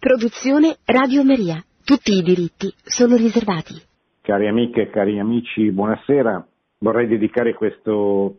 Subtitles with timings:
[0.00, 1.62] Produzione Radio Maria.
[1.84, 3.74] Tutti i diritti sono riservati.
[4.22, 6.42] Cari amiche e cari amici, buonasera.
[6.78, 8.38] Vorrei dedicare questo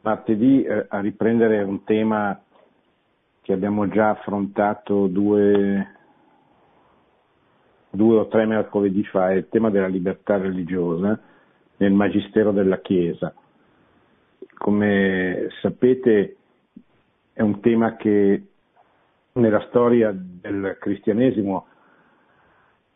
[0.00, 2.42] martedì eh, a riprendere un tema
[3.42, 5.88] che abbiamo già affrontato due,
[7.90, 11.20] due o tre mercoledì fa, è il tema della libertà religiosa
[11.76, 13.34] nel Magistero della Chiesa.
[14.56, 16.36] Come sapete
[17.34, 18.46] è un tema che
[19.34, 21.66] nella storia del cristianesimo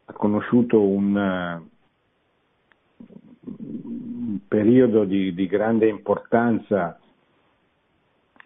[0.05, 1.17] ha conosciuto un,
[3.43, 6.97] un periodo di, di, grande importanza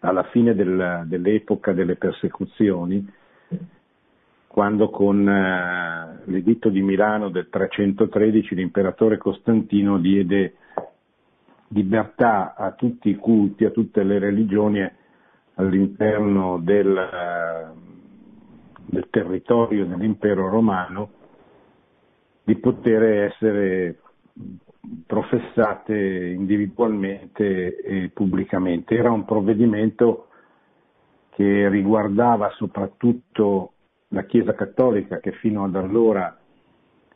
[0.00, 3.06] alla fine del, dell'epoca delle persecuzioni,
[4.46, 10.54] quando con uh, l'editto di Milano del 313 l'imperatore Costantino diede
[11.68, 14.90] libertà a tutti i culti, a tutte le religioni
[15.54, 17.80] all'interno del,
[18.86, 21.10] del territorio dell'impero romano
[22.44, 24.00] di poter essere
[25.06, 28.96] professate individualmente e pubblicamente.
[28.96, 30.28] Era un provvedimento
[31.30, 33.72] che riguardava soprattutto
[34.08, 36.36] la Chiesa cattolica che fino ad allora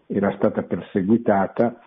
[0.07, 1.81] era stata perseguitata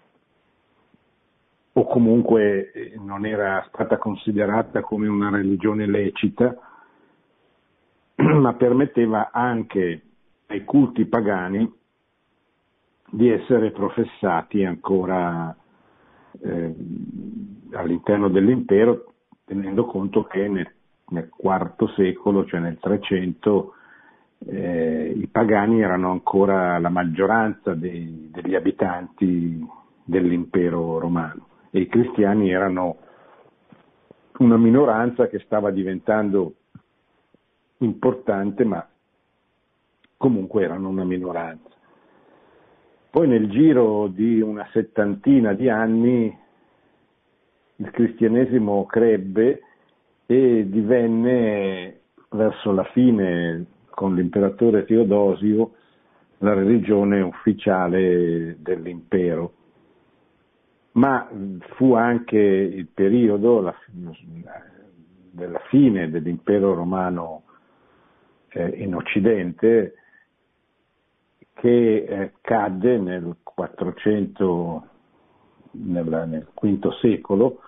[1.72, 6.56] o comunque non era stata considerata come una religione lecita,
[8.40, 10.02] ma permetteva anche
[10.48, 11.72] ai culti pagani
[13.12, 15.56] di essere professati ancora
[16.42, 16.76] eh,
[17.72, 19.14] all'interno dell'impero,
[19.46, 20.70] tenendo conto che nel,
[21.10, 23.74] nel IV secolo, cioè nel 300,
[24.48, 29.66] eh, i pagani erano ancora la maggioranza dei, degli abitanti
[30.04, 32.98] dell'impero romano e i cristiani erano
[34.40, 36.54] una minoranza che stava diventando
[37.80, 38.88] importante, ma
[40.18, 41.70] comunque erano una minoranza.
[43.10, 46.38] Poi nel giro di una settantina di anni
[47.78, 49.62] il cristianesimo crebbe
[50.26, 55.72] e divenne verso la fine con l'imperatore Teodosio
[56.40, 59.54] la religione ufficiale dell'impero
[60.94, 61.28] ma
[61.76, 63.76] fu anche il periodo la,
[65.32, 67.44] della fine dell'impero romano
[68.50, 69.94] eh, in Occidente
[71.54, 74.88] che eh, cadde nel 400,
[75.72, 77.62] nel, nel V secolo,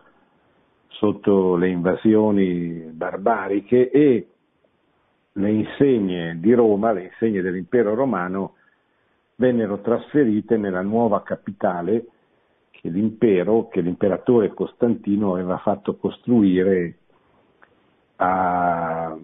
[0.87, 4.27] sotto le invasioni barbariche e
[5.33, 8.55] le insegne di Roma, le insegne dell'impero romano,
[9.35, 12.05] vennero trasferite nella nuova capitale
[12.69, 16.97] che l'impero, che l'imperatore Costantino aveva fatto costruire
[18.17, 19.17] a,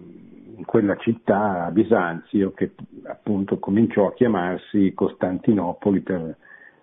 [0.58, 2.72] in quella città, a Bisanzio, che
[3.04, 6.36] appunto cominciò a chiamarsi Costantinopoli per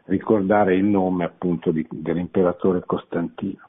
[0.06, 3.68] ricordare il nome appunto di, dell'imperatore Costantino.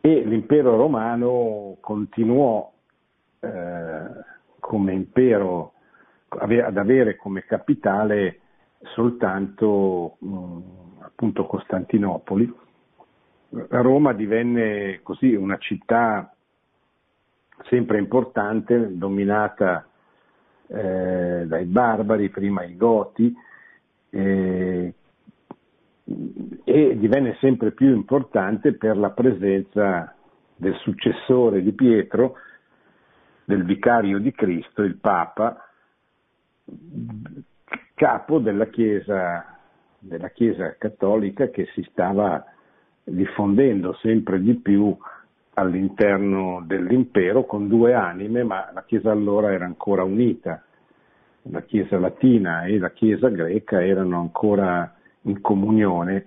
[0.00, 2.68] E l'impero romano continuò
[3.38, 4.02] eh,
[4.58, 5.72] come impero
[6.28, 8.40] ad avere come capitale
[8.94, 10.58] soltanto mh,
[11.00, 12.52] appunto Costantinopoli,
[13.50, 16.32] Roma divenne così una città
[17.64, 19.86] sempre importante, dominata
[20.66, 23.34] eh, dai barbari, prima i Goti,
[24.10, 24.94] eh,
[26.64, 30.14] e divenne sempre più importante per la presenza
[30.56, 32.34] del successore di Pietro,
[33.44, 35.68] del vicario di Cristo, il Papa,
[37.94, 39.58] capo della Chiesa
[40.00, 42.42] della Chiesa cattolica che si stava
[43.04, 44.96] diffondendo sempre di più
[45.60, 50.62] all'interno dell'impero con due anime, ma la Chiesa allora era ancora unita.
[51.42, 56.26] La Chiesa latina e la Chiesa greca erano ancora in comunione,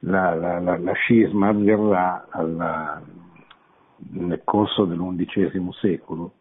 [0.00, 3.02] la, la, la, la scisma avverrà alla,
[4.10, 6.32] nel corso dell'undicesimo secolo.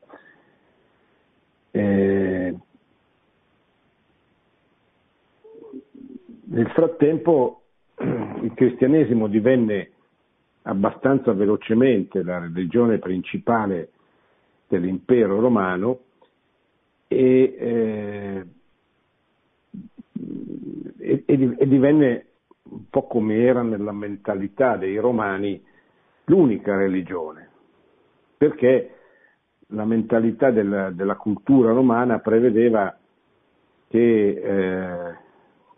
[1.72, 2.56] Eh,
[6.54, 7.62] Nel frattempo
[7.98, 9.90] il cristianesimo divenne
[10.64, 13.90] abbastanza velocemente la religione principale
[14.68, 16.00] dell'impero romano
[17.08, 18.46] e, eh,
[20.98, 22.26] e, e, divenne
[22.70, 25.64] un po' come era nella mentalità dei romani
[26.26, 27.50] l'unica religione,
[28.38, 28.96] perché
[29.68, 32.98] la mentalità della, della cultura romana prevedeva
[33.90, 35.16] che eh,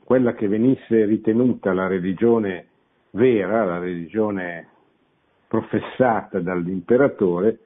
[0.03, 2.67] quella che venisse ritenuta la religione
[3.11, 4.69] vera, la religione
[5.47, 7.59] professata dall'imperatore,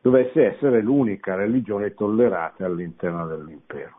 [0.00, 3.96] dovesse essere l'unica religione tollerata all'interno dell'impero.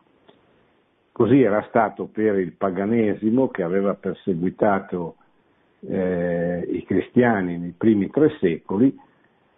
[1.12, 5.16] Così era stato per il paganesimo che aveva perseguitato
[5.80, 8.96] eh, i cristiani nei primi tre secoli,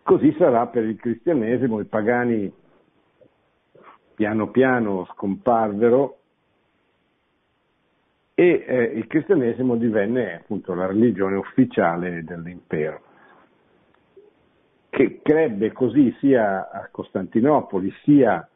[0.03, 2.53] così sarà per il cristianesimo, i pagani
[4.15, 6.19] piano piano scomparvero
[8.35, 13.01] e eh, il cristianesimo divenne appunto la religione ufficiale dell'impero,
[15.03, 18.49] che crebbe così sia a Costantinopoli sia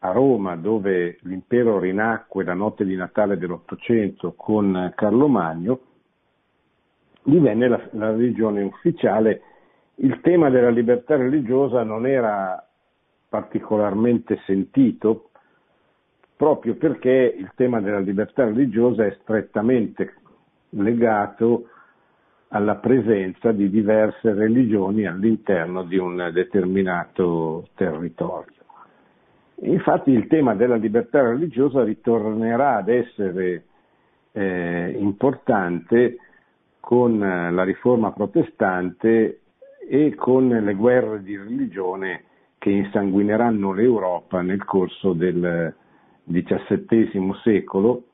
[0.00, 5.80] a Roma, dove l'impero rinacque la notte di Natale dell'Ottocento con Carlo Magno,
[7.22, 9.40] divenne la, la religione ufficiale.
[9.96, 12.62] Il tema della libertà religiosa non era
[13.28, 15.30] particolarmente sentito
[16.36, 20.14] proprio perché il tema della libertà religiosa è strettamente
[20.70, 21.70] legato
[22.48, 28.56] alla presenza di diverse religioni all'interno di un determinato territorio.
[29.62, 33.64] Infatti il tema della libertà religiosa ritornerà ad essere
[34.32, 36.18] eh, importante
[36.80, 39.40] con la riforma protestante
[39.86, 42.24] e con le guerre di religione
[42.58, 45.74] che insanguineranno l'Europa nel corso del
[46.24, 48.04] XVII secolo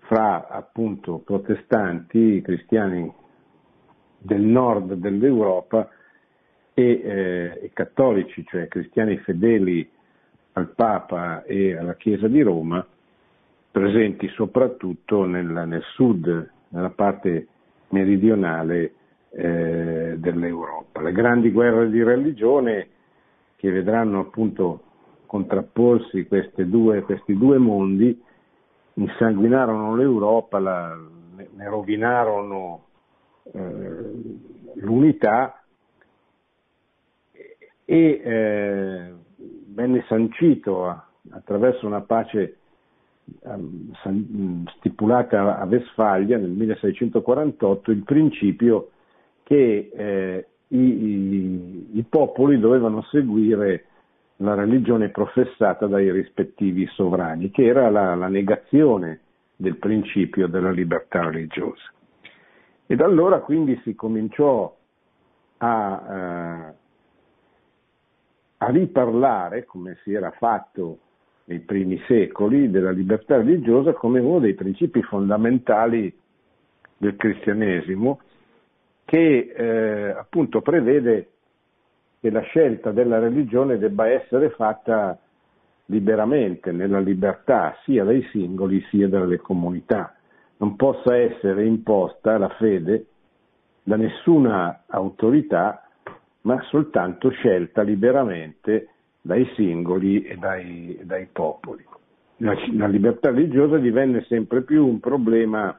[0.00, 3.12] fra appunto protestanti, cristiani
[4.24, 5.88] del nord dell'Europa
[6.72, 9.88] e, eh, e cattolici, cioè cristiani fedeli
[10.52, 12.84] al Papa e alla Chiesa di Roma,
[13.70, 17.48] presenti soprattutto nel, nel sud, nella parte
[17.88, 18.94] meridionale
[19.30, 21.02] eh, dell'Europa.
[21.02, 22.88] Le grandi guerre di religione
[23.56, 24.82] che vedranno appunto
[25.26, 26.26] contrapporsi
[26.56, 28.22] due, questi due mondi
[28.94, 30.96] insanguinarono l'Europa, la,
[31.34, 32.82] ne rovinarono
[33.52, 34.12] eh,
[34.74, 35.62] l'unità
[37.84, 39.12] e eh,
[39.66, 42.56] venne sancito attraverso una pace
[43.42, 48.90] um, stipulata a Westfalia nel 1648 il principio
[49.42, 53.86] che eh, i, i, i popoli dovevano seguire
[54.38, 59.20] la religione professata dai rispettivi sovrani, che era la, la negazione
[59.56, 61.92] del principio della libertà religiosa.
[62.86, 64.74] E da allora quindi si cominciò
[65.58, 66.74] a, eh,
[68.58, 70.98] a riparlare, come si era fatto
[71.44, 76.14] nei primi secoli, della libertà religiosa come uno dei principi fondamentali
[76.96, 78.20] del cristianesimo
[79.04, 81.28] che eh, appunto prevede
[82.20, 85.18] che la scelta della religione debba essere fatta
[85.86, 90.13] liberamente, nella libertà sia dai singoli sia dalle comunità.
[90.64, 93.04] Non possa essere imposta la fede
[93.82, 95.86] da nessuna autorità,
[96.42, 98.88] ma soltanto scelta liberamente
[99.20, 101.84] dai singoli e dai, dai popoli.
[102.38, 105.78] La, la libertà religiosa divenne sempre più un problema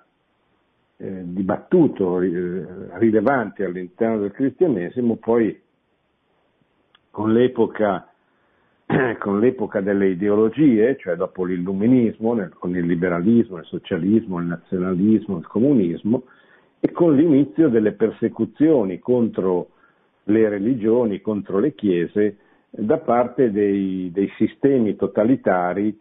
[0.98, 2.66] eh, dibattuto, eh,
[3.00, 5.60] rilevante all'interno del cristianesimo, poi
[7.10, 8.08] con l'epoca,
[9.20, 15.48] con l'epoca delle ideologie, cioè dopo l'illuminismo, con il liberalismo, il socialismo, il nazionalismo, il
[15.48, 16.24] comunismo,
[16.80, 19.70] e con l'inizio delle persecuzioni contro
[20.26, 22.38] le religioni, contro le chiese,
[22.70, 25.98] da parte dei, dei sistemi totalitari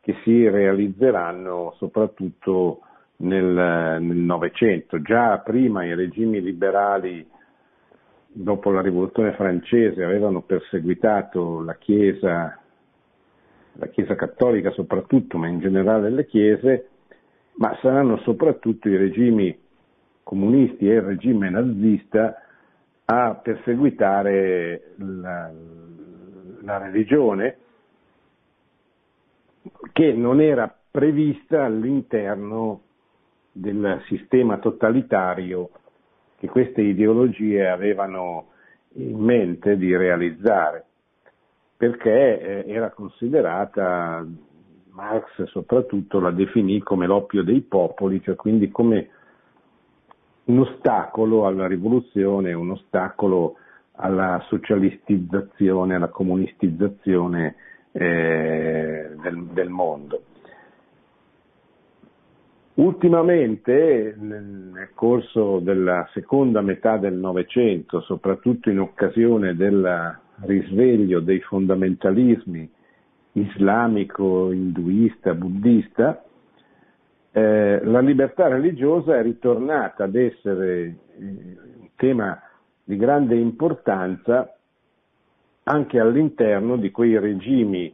[0.00, 2.80] che si realizzeranno soprattutto
[3.18, 5.00] nel Novecento.
[5.00, 7.26] Già prima i regimi liberali,
[8.38, 12.60] dopo la rivoluzione francese, avevano perseguitato la Chiesa,
[13.72, 16.88] la Chiesa cattolica soprattutto, ma in generale le Chiese,
[17.54, 19.58] ma saranno soprattutto i regimi
[20.22, 22.42] comunisti e il regime nazista
[23.06, 25.50] a perseguitare la,
[26.60, 27.56] la religione
[29.92, 32.82] che non era prevista all'interno
[33.52, 35.70] del sistema totalitario
[36.38, 38.48] che queste ideologie avevano
[38.94, 40.84] in mente di realizzare,
[41.76, 44.26] perché eh, era considerata,
[44.90, 49.10] Marx soprattutto la definì come l'oppio dei popoli, cioè quindi come
[50.44, 53.56] un ostacolo alla rivoluzione, un ostacolo
[53.92, 57.56] alla socialistizzazione, alla comunistizzazione
[57.92, 60.22] eh, del, del mondo.
[62.76, 72.70] Ultimamente, nel corso della seconda metà del Novecento, soprattutto in occasione del risveglio dei fondamentalismi
[73.32, 76.22] islamico, induista, buddista,
[77.32, 82.38] eh, la libertà religiosa è ritornata ad essere eh, un tema
[82.84, 84.54] di grande importanza
[85.62, 87.90] anche all'interno di quei regimi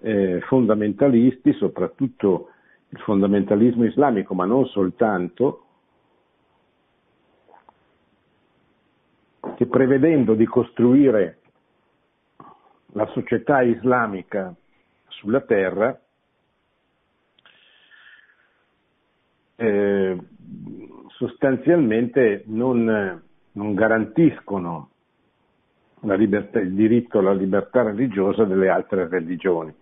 [0.00, 2.49] eh, fondamentalisti, soprattutto
[2.92, 5.64] il fondamentalismo islamico, ma non soltanto,
[9.54, 11.38] che prevedendo di costruire
[12.92, 14.54] la società islamica
[15.08, 15.98] sulla terra,
[19.56, 20.18] eh,
[21.08, 24.90] sostanzialmente non, non garantiscono
[26.00, 29.72] libertà, il diritto alla libertà religiosa delle altre religioni.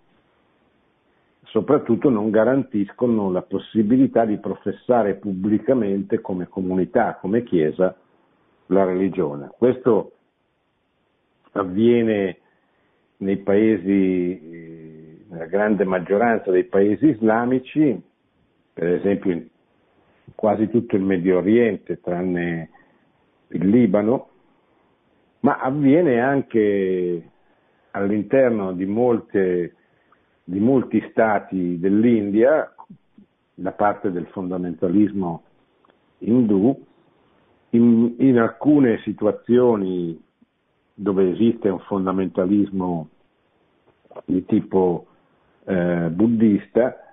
[1.51, 7.97] Soprattutto non garantiscono la possibilità di professare pubblicamente come comunità, come Chiesa,
[8.67, 9.51] la religione.
[9.57, 10.13] Questo
[11.53, 12.39] avviene
[13.19, 17.99] nei paesi, nella grande maggioranza dei paesi islamici,
[18.73, 19.47] per esempio in
[20.35, 22.71] quasi tutto il Medio Oriente, tranne
[23.49, 24.29] il Libano,
[25.41, 27.31] ma avviene anche
[27.93, 29.75] all'interno di, molte,
[30.49, 32.75] di molti stati dell'India,
[33.53, 35.43] da parte del fondamentalismo
[36.21, 36.87] indù,
[37.71, 40.19] in, in alcune situazioni
[40.95, 43.11] dove esiste un fondamentalismo
[44.25, 45.09] di tipo
[45.65, 47.13] eh, buddista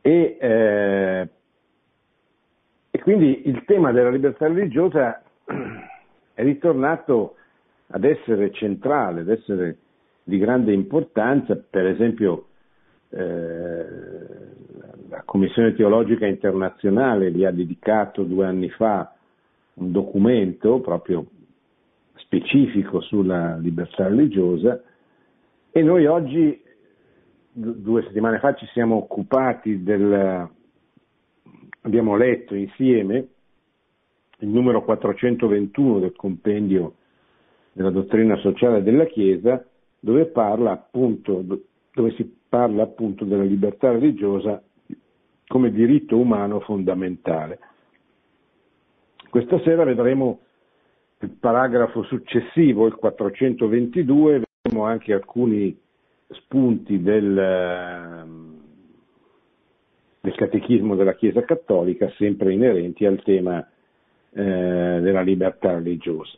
[0.00, 1.28] e, eh,
[2.90, 5.20] e, quindi il tema della libertà religiosa
[6.32, 7.34] è ritornato
[7.88, 9.78] ad essere centrale, ad essere
[10.22, 12.46] di grande importanza, per esempio
[15.08, 19.14] la Commissione Teologica Internazionale gli ha dedicato due anni fa
[19.74, 21.26] un documento proprio
[22.14, 24.82] specifico sulla libertà religiosa
[25.70, 26.62] e noi oggi,
[27.52, 30.48] due settimane fa, ci siamo occupati del,
[31.82, 33.26] abbiamo letto insieme
[34.38, 36.94] il numero 421 del compendio
[37.72, 39.64] della dottrina sociale della Chiesa,
[39.98, 41.42] dove, parla appunto,
[41.94, 44.62] dove si parla appunto della libertà religiosa
[45.46, 47.58] come diritto umano fondamentale.
[49.30, 50.40] Questa sera vedremo
[51.20, 55.74] il paragrafo successivo, il 422, vedremo anche alcuni
[56.28, 58.60] spunti del, ehm,
[60.20, 63.66] del catechismo della Chiesa Cattolica, sempre inerenti al tema
[64.30, 64.42] eh,
[65.00, 66.36] della libertà religiosa.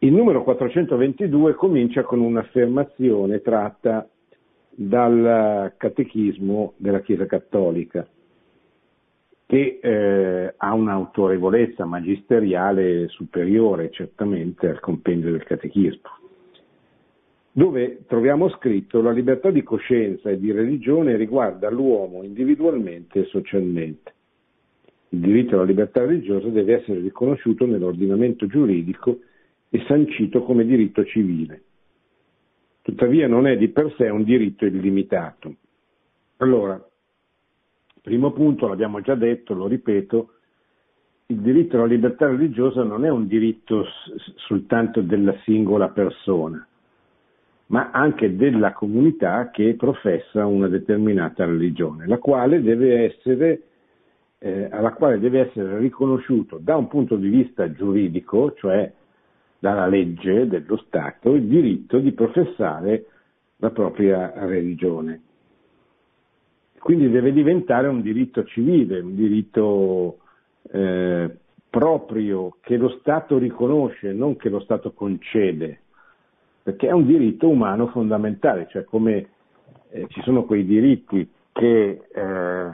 [0.00, 4.08] Il numero 422 comincia con un'affermazione tratta
[4.70, 8.06] dal catechismo della Chiesa Cattolica
[9.46, 16.10] che eh, ha un'autorevolezza magisteriale superiore certamente al compendio del catechismo,
[17.50, 24.14] dove troviamo scritto la libertà di coscienza e di religione riguarda l'uomo individualmente e socialmente.
[25.08, 29.20] Il diritto alla libertà religiosa deve essere riconosciuto nell'ordinamento giuridico
[29.70, 31.62] e sancito come diritto civile.
[32.82, 35.54] Tuttavia non è di per sé un diritto illimitato.
[36.38, 36.82] Allora,
[38.08, 40.30] Primo punto, l'abbiamo già detto, lo ripeto,
[41.26, 43.84] il diritto alla libertà religiosa non è un diritto
[44.36, 46.66] soltanto della singola persona,
[47.66, 52.62] ma anche della comunità che professa una determinata religione, la quale
[53.04, 53.62] essere,
[54.38, 58.90] eh, alla quale deve essere riconosciuto da un punto di vista giuridico, cioè
[59.58, 63.06] dalla legge dello Stato, il diritto di professare
[63.56, 65.22] la propria religione.
[66.78, 70.18] Quindi deve diventare un diritto civile, un diritto
[70.70, 71.36] eh,
[71.68, 75.80] proprio che lo Stato riconosce, non che lo Stato concede,
[76.62, 79.28] perché è un diritto umano fondamentale, cioè come
[79.90, 82.70] eh, ci sono quei diritti che eh,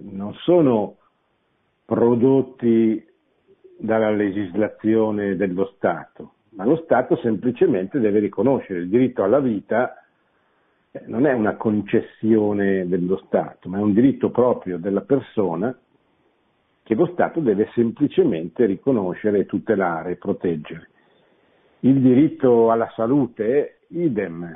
[0.00, 0.96] non sono
[1.84, 3.04] prodotti
[3.78, 10.02] dalla legislazione dello Stato, ma lo Stato semplicemente deve riconoscere il diritto alla vita
[10.90, 15.76] eh, non è una concessione dello Stato, ma è un diritto proprio della persona
[16.82, 20.88] che lo Stato deve semplicemente riconoscere, tutelare, proteggere.
[21.80, 24.48] Il diritto alla salute, idem,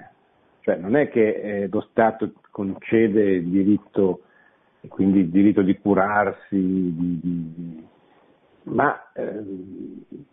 [0.61, 4.23] cioè non è che eh, lo Stato concede il diritto,
[4.89, 7.87] quindi il diritto di curarsi, di, di,
[8.65, 9.45] ma eh,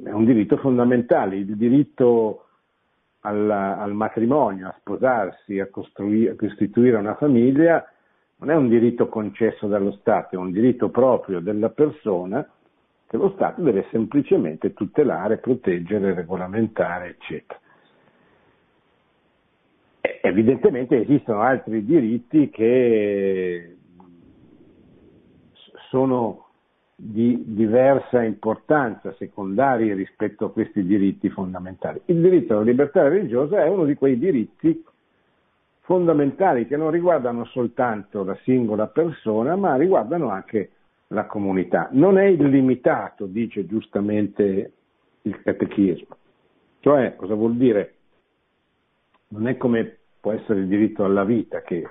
[0.04, 2.46] è un diritto fondamentale, il diritto
[3.22, 7.86] al, al matrimonio, a sposarsi, a, a costituire una famiglia,
[8.38, 12.48] non è un diritto concesso dallo Stato, è un diritto proprio della persona
[13.08, 17.60] che lo Stato deve semplicemente tutelare, proteggere, regolamentare, eccetera.
[20.22, 23.76] evidentemente esistono altri diritti che
[25.90, 26.49] sono
[27.02, 32.02] di diversa importanza, secondari rispetto a questi diritti fondamentali.
[32.06, 34.84] Il diritto alla libertà religiosa è uno di quei diritti
[35.80, 40.72] fondamentali che non riguardano soltanto la singola persona, ma riguardano anche
[41.08, 41.88] la comunità.
[41.94, 44.74] Non è illimitato, dice giustamente
[45.22, 46.18] il catechismo.
[46.82, 47.94] Cioè, cosa vuol dire?
[49.30, 51.90] Non è come può essere il diritto alla vita, che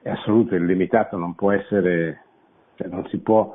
[0.00, 2.22] è assoluto illimitato, non può essere,
[2.76, 3.54] cioè non si può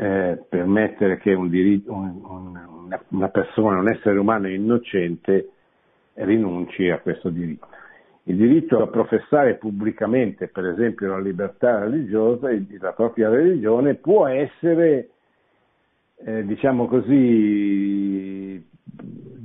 [0.00, 5.50] eh, permettere che un diritto, un, un, una persona, un essere umano innocente
[6.14, 7.68] rinunci a questo diritto.
[8.22, 15.10] Il diritto a professare pubblicamente, per esempio, la libertà religiosa, la propria religione, può essere,
[16.24, 18.66] eh, diciamo così,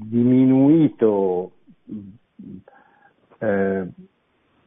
[0.08, 1.52] diminuito
[3.40, 3.88] eh,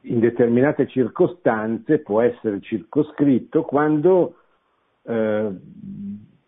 [0.02, 4.34] in determinate circostanze, può essere circoscritto quando
[5.08, 5.50] eh,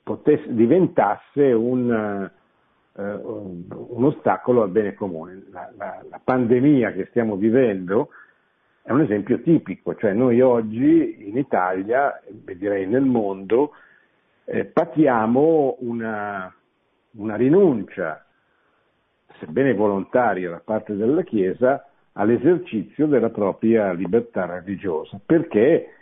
[0.03, 2.31] potesse, diventasse un,
[2.95, 5.47] eh, un, ostacolo al bene comune.
[5.51, 8.11] La, la, la, pandemia che stiamo vivendo
[8.83, 13.73] è un esempio tipico, cioè noi oggi in Italia, e direi nel mondo,
[14.45, 16.53] eh, patiamo una,
[17.13, 18.25] una rinuncia,
[19.39, 25.19] sebbene volontaria da parte della Chiesa, all'esercizio della propria libertà religiosa.
[25.25, 25.95] Perché?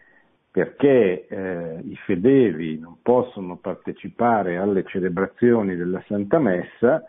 [0.50, 7.04] Perché eh, i fedeli non possono partecipare alle celebrazioni della Santa Messa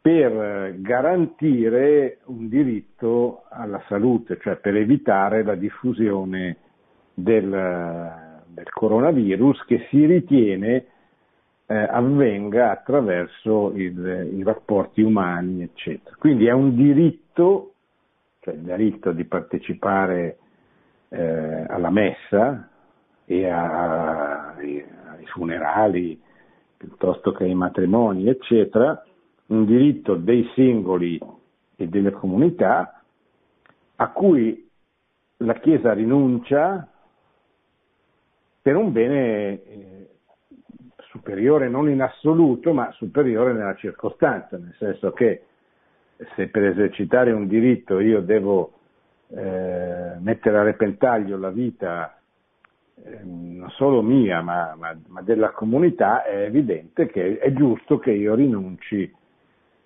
[0.00, 6.56] per garantire un diritto alla salute, cioè per evitare la diffusione
[7.12, 7.48] del,
[8.46, 10.86] del coronavirus che si ritiene
[11.66, 16.16] eh, avvenga attraverso il, i rapporti umani, eccetera.
[16.18, 17.74] Quindi è un diritto,
[18.40, 20.38] cioè il diritto di partecipare
[21.10, 22.68] eh, alla messa
[23.26, 26.20] e a, ai funerali
[26.76, 29.04] piuttosto che ai matrimoni, eccetera,
[29.46, 31.20] un diritto dei singoli
[31.76, 33.02] e delle comunità
[33.96, 34.68] a cui
[35.38, 36.88] la Chiesa rinuncia
[38.62, 40.10] per un bene eh,
[41.10, 45.44] superiore non in assoluto, ma superiore nella circostanza, nel senso che
[46.34, 48.79] se per esercitare un diritto io devo
[49.32, 52.20] eh, mettere a repentaglio la vita
[53.02, 58.10] eh, non solo mia ma, ma, ma, della comunità, è evidente che è giusto che
[58.10, 59.10] io rinunci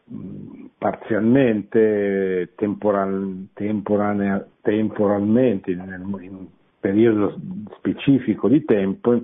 [0.04, 5.80] mh, parzialmente, temporal, temporanea, temporalmente, in,
[6.20, 6.46] in un
[6.80, 7.38] periodo
[7.76, 9.22] specifico di tempo,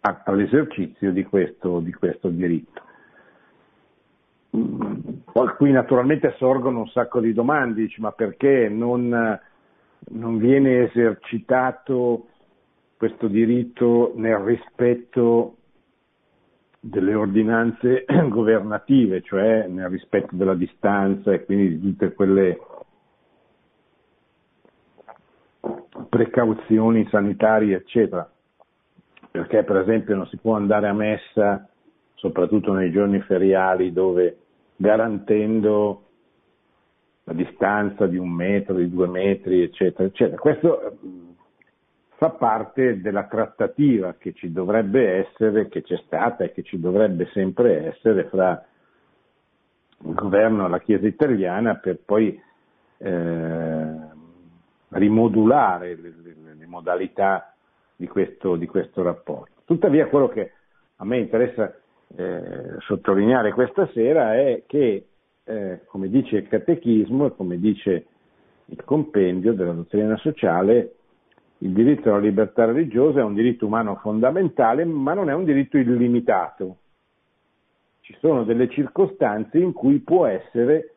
[0.00, 2.82] all'esercizio di questo, di questo diritto.
[4.54, 9.40] Poi qui naturalmente sorgono un sacco di domande, dici, ma perché non,
[10.10, 12.28] non viene esercitato
[12.96, 15.56] questo diritto nel rispetto
[16.78, 22.60] delle ordinanze governative, cioè nel rispetto della distanza e quindi di tutte quelle
[26.08, 28.30] precauzioni sanitarie, eccetera.
[29.32, 31.68] Perché per esempio non si può andare a messa,
[32.14, 34.38] soprattutto nei giorni feriali dove
[34.76, 36.02] garantendo
[37.24, 40.38] la distanza di un metro, di due metri, eccetera, eccetera.
[40.38, 40.96] Questo eh,
[42.16, 47.26] fa parte della trattativa che ci dovrebbe essere, che c'è stata e che ci dovrebbe
[47.32, 48.64] sempre essere fra
[50.04, 52.38] il governo e la Chiesa italiana per poi
[52.98, 53.94] eh,
[54.88, 57.54] rimodulare le, le, le modalità
[57.96, 59.62] di questo, di questo rapporto.
[59.64, 60.52] Tuttavia quello che
[60.96, 61.74] a me interessa
[62.16, 65.06] eh, sottolineare questa sera è che,
[65.44, 68.06] eh, come dice il catechismo e come dice
[68.66, 70.94] il compendio della dottrina sociale,
[71.58, 75.76] il diritto alla libertà religiosa è un diritto umano fondamentale, ma non è un diritto
[75.76, 76.78] illimitato.
[78.00, 80.94] Ci sono delle circostanze in cui può essere,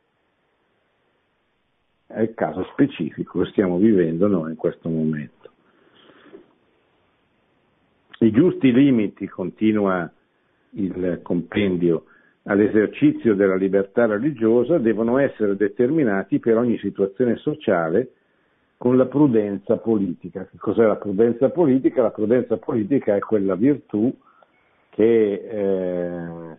[2.06, 5.36] è il caso specifico che stiamo vivendo noi in questo momento.
[8.20, 10.12] I giusti limiti, continua
[10.78, 12.06] il compendio
[12.44, 18.12] all'esercizio della libertà religiosa devono essere determinati per ogni situazione sociale
[18.78, 20.46] con la prudenza politica.
[20.46, 22.02] Che cos'è la prudenza politica?
[22.04, 24.14] La prudenza politica è quella virtù
[24.90, 26.58] che eh,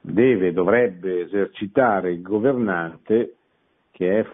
[0.00, 3.34] deve, dovrebbe esercitare il governante,
[3.90, 4.26] che è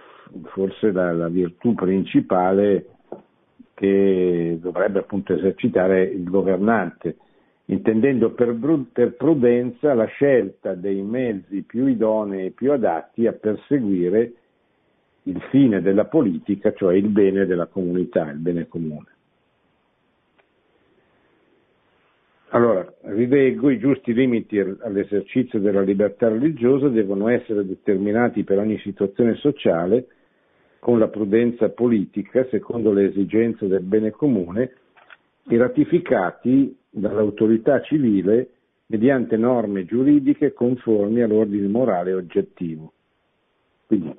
[0.53, 2.87] forse la, la virtù principale
[3.75, 7.16] che dovrebbe appunto esercitare il governante
[7.70, 8.56] intendendo per,
[8.92, 14.33] per prudenza la scelta dei mezzi più idonei e più adatti a perseguire
[15.24, 19.06] il fine della politica, cioè il bene della comunità, il bene comune.
[22.52, 29.37] Allora, rileggo, i giusti limiti all'esercizio della libertà religiosa devono essere determinati per ogni situazione
[29.37, 30.06] sociale
[30.80, 34.72] con la prudenza politica, secondo le esigenze del bene comune,
[35.46, 38.50] e ratificati dall'autorità civile
[38.87, 42.92] mediante norme giuridiche conformi all'ordine morale oggettivo.
[43.87, 44.12] Quindi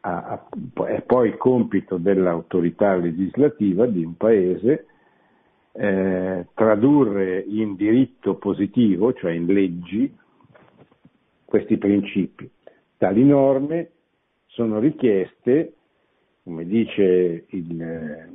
[0.00, 4.86] è poi compito dell'autorità legislativa di un paese
[5.72, 10.12] eh, tradurre in diritto positivo, cioè in leggi,
[11.44, 12.50] questi principi.
[12.96, 13.90] Tali norme
[14.46, 15.74] sono richieste,
[16.42, 18.28] come dice il,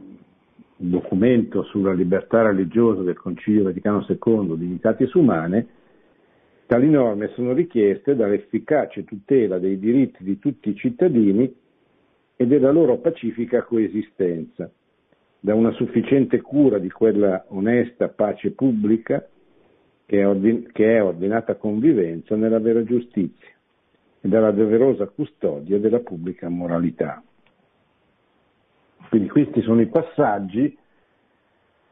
[0.78, 5.68] il documento sulla libertà religiosa del Concilio Vaticano II, Dignitatis Umane,
[6.68, 11.52] tali norme sono richieste dall'efficace tutela dei diritti di tutti i cittadini
[12.36, 14.70] e della loro pacifica coesistenza
[15.40, 19.28] da una sufficiente cura di quella onesta pace pubblica
[20.06, 23.50] che è, che è ordinata convivenza nella vera giustizia
[24.22, 27.22] e dalla doverosa custodia della pubblica moralità.
[29.10, 30.78] Quindi questi sono i passaggi,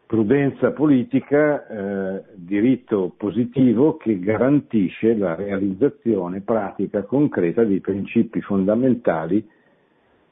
[0.05, 9.47] prudenza politica, eh, diritto positivo che garantisce la realizzazione pratica concreta dei principi fondamentali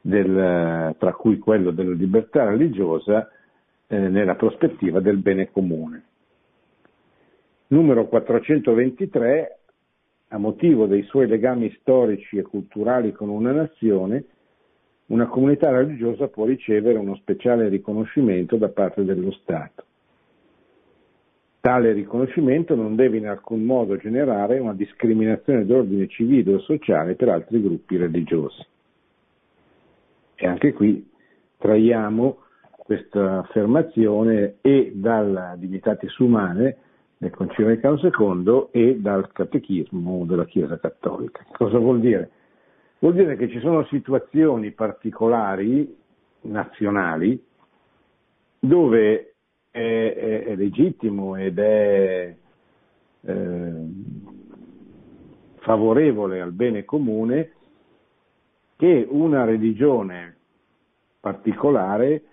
[0.02, 3.30] del, tra cui quello della libertà religiosa
[3.88, 6.04] eh, nella prospettiva del bene comune.
[7.68, 9.60] Numero 423,
[10.30, 14.26] a motivo dei suoi legami storici e culturali con una nazione,
[15.08, 19.84] una comunità religiosa può ricevere uno speciale riconoscimento da parte dello Stato.
[21.60, 27.30] Tale riconoscimento non deve in alcun modo generare una discriminazione d'ordine civile o sociale per
[27.30, 28.66] altri gruppi religiosi.
[30.36, 31.10] E anche qui
[31.58, 32.40] traiamo
[32.84, 36.78] questa affermazione e dalla Dignitatis Umane
[37.18, 37.98] del Concilio Vaticano
[38.44, 41.46] II e dal Catechismo della Chiesa Cattolica.
[41.54, 42.30] Cosa vuol dire?
[43.04, 45.94] Vuol dire che ci sono situazioni particolari,
[46.44, 47.38] nazionali,
[48.58, 49.34] dove
[49.70, 52.34] è, è, è legittimo ed è
[53.20, 53.74] eh,
[55.56, 57.52] favorevole al bene comune
[58.78, 60.38] che una religione
[61.20, 62.24] particolare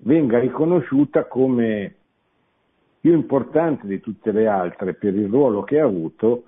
[0.00, 1.94] venga riconosciuta come
[3.00, 6.44] più importante di tutte le altre per il ruolo che ha avuto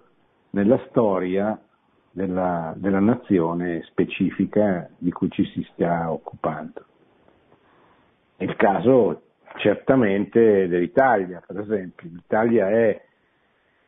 [0.51, 1.59] nella storia
[2.11, 6.85] della, della nazione specifica di cui ci si sta occupando.
[8.38, 9.23] Il caso
[9.57, 12.09] certamente dell'Italia, per esempio.
[12.12, 13.03] L'Italia è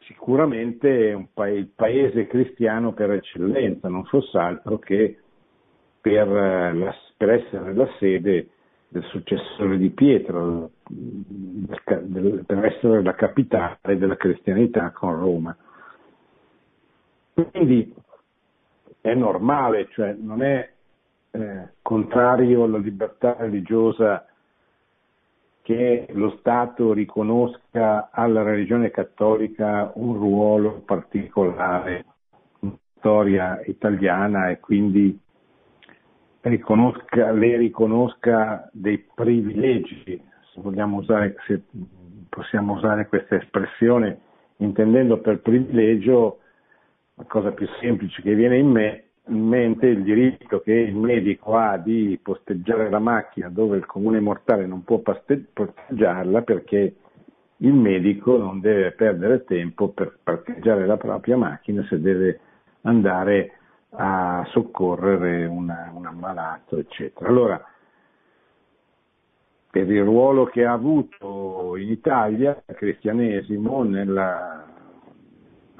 [0.00, 5.18] sicuramente pa- il paese cristiano per eccellenza, non fosse altro che
[6.00, 8.48] per, la, per essere la sede
[8.88, 15.56] del successore di Pietro, del, del, per essere la capitale della cristianità con Roma.
[17.52, 17.94] Quindi
[19.00, 20.70] è normale, cioè non è
[21.30, 24.26] eh, contrario alla libertà religiosa
[25.62, 32.04] che lo Stato riconosca alla religione cattolica un ruolo particolare
[32.60, 35.18] in storia italiana e quindi
[36.42, 40.02] riconosca, le riconosca dei privilegi,
[40.52, 40.62] se,
[40.96, 41.62] usare, se
[42.28, 44.18] possiamo usare questa espressione,
[44.56, 46.39] intendendo per privilegio
[47.20, 51.54] la cosa più semplice che viene in, me, in mente il diritto che il medico
[51.54, 56.94] ha di posteggiare la macchina dove il comune mortale non può posteggiarla perché
[57.58, 62.40] il medico non deve perdere tempo per parcheggiare la propria macchina se deve
[62.82, 63.52] andare
[63.90, 67.28] a soccorrere un ammalato, eccetera.
[67.28, 67.62] Allora,
[69.70, 74.69] per il ruolo che ha avuto in Italia il cristianesimo nella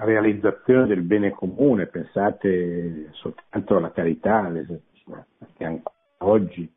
[0.05, 4.51] realizzazione del bene comune, pensate soltanto alla carità,
[5.57, 6.71] che ancora oggi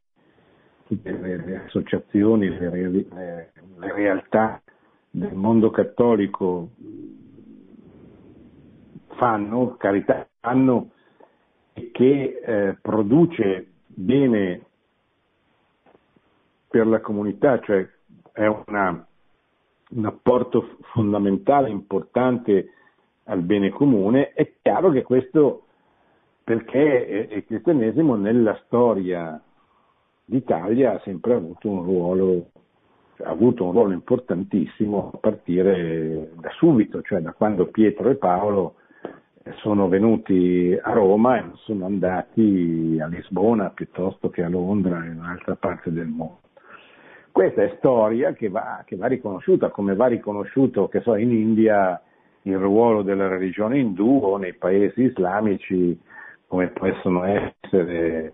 [0.87, 4.61] tutte le, associazioni, le, le, le realtà
[5.09, 6.69] del mondo cattolico
[9.15, 10.89] fanno, carità fanno
[11.73, 14.65] e che eh, produce bene
[16.67, 17.87] per la comunità, cioè
[18.31, 19.05] è una,
[19.89, 22.69] un apporto fondamentale, importante
[23.25, 25.63] al bene comune, è chiaro che questo
[26.43, 29.41] perché il cristianesimo nella storia
[30.25, 32.45] d'Italia ha sempre avuto un ruolo,
[33.23, 38.75] ha avuto un ruolo importantissimo a partire da subito, cioè da quando Pietro e Paolo
[39.57, 45.19] sono venuti a Roma e sono andati a Lisbona piuttosto che a Londra e in
[45.19, 46.39] un'altra parte del mondo.
[47.31, 52.01] Questa è storia che va, che va riconosciuta, come va riconosciuto, che so, in India
[52.43, 55.99] il ruolo della religione indù o nei paesi islamici
[56.47, 58.33] come possono essere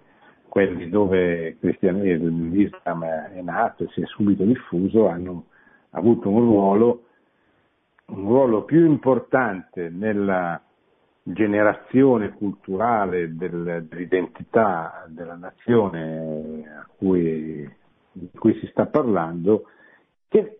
[0.50, 5.46] quelli dove l'Islam è nato e si è subito diffuso, hanno
[5.92, 7.04] avuto un ruolo,
[8.08, 10.60] un ruolo più importante nella
[11.22, 17.70] generazione culturale del, dell'identità della nazione cui,
[18.12, 19.66] di cui si sta parlando,
[20.28, 20.60] che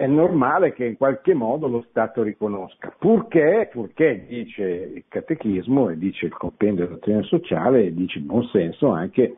[0.00, 5.98] è normale che in qualche modo lo Stato riconosca, purché, purché dice il catechismo e
[5.98, 9.36] dice il compendio della dottrina sociale e dice il buon senso anche,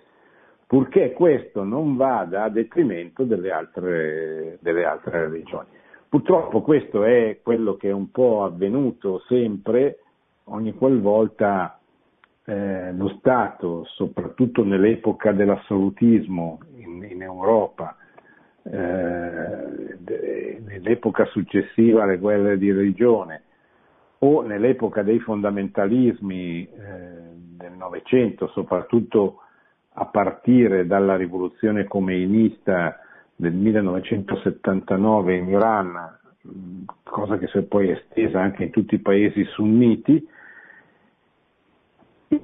[0.64, 5.66] purché questo non vada a detrimento delle altre, delle altre religioni.
[6.08, 9.98] Purtroppo questo è quello che è un po' avvenuto sempre,
[10.44, 11.76] ogni qualvolta
[12.44, 17.96] eh, lo Stato, soprattutto nell'epoca dell'assolutismo in, in Europa,
[18.64, 23.42] eh, nell'epoca successiva alle guerre di religione
[24.18, 26.68] o nell'epoca dei fondamentalismi eh,
[27.56, 29.38] del Novecento, soprattutto
[29.94, 32.98] a partire dalla rivoluzione comeinista
[33.34, 36.18] del 1979 in Iran,
[37.02, 40.26] cosa che si è poi estesa anche in tutti i paesi sunniti,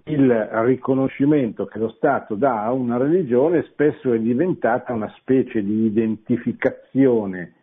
[0.05, 5.85] il riconoscimento che lo Stato dà a una religione spesso è diventata una specie di
[5.87, 7.55] identificazione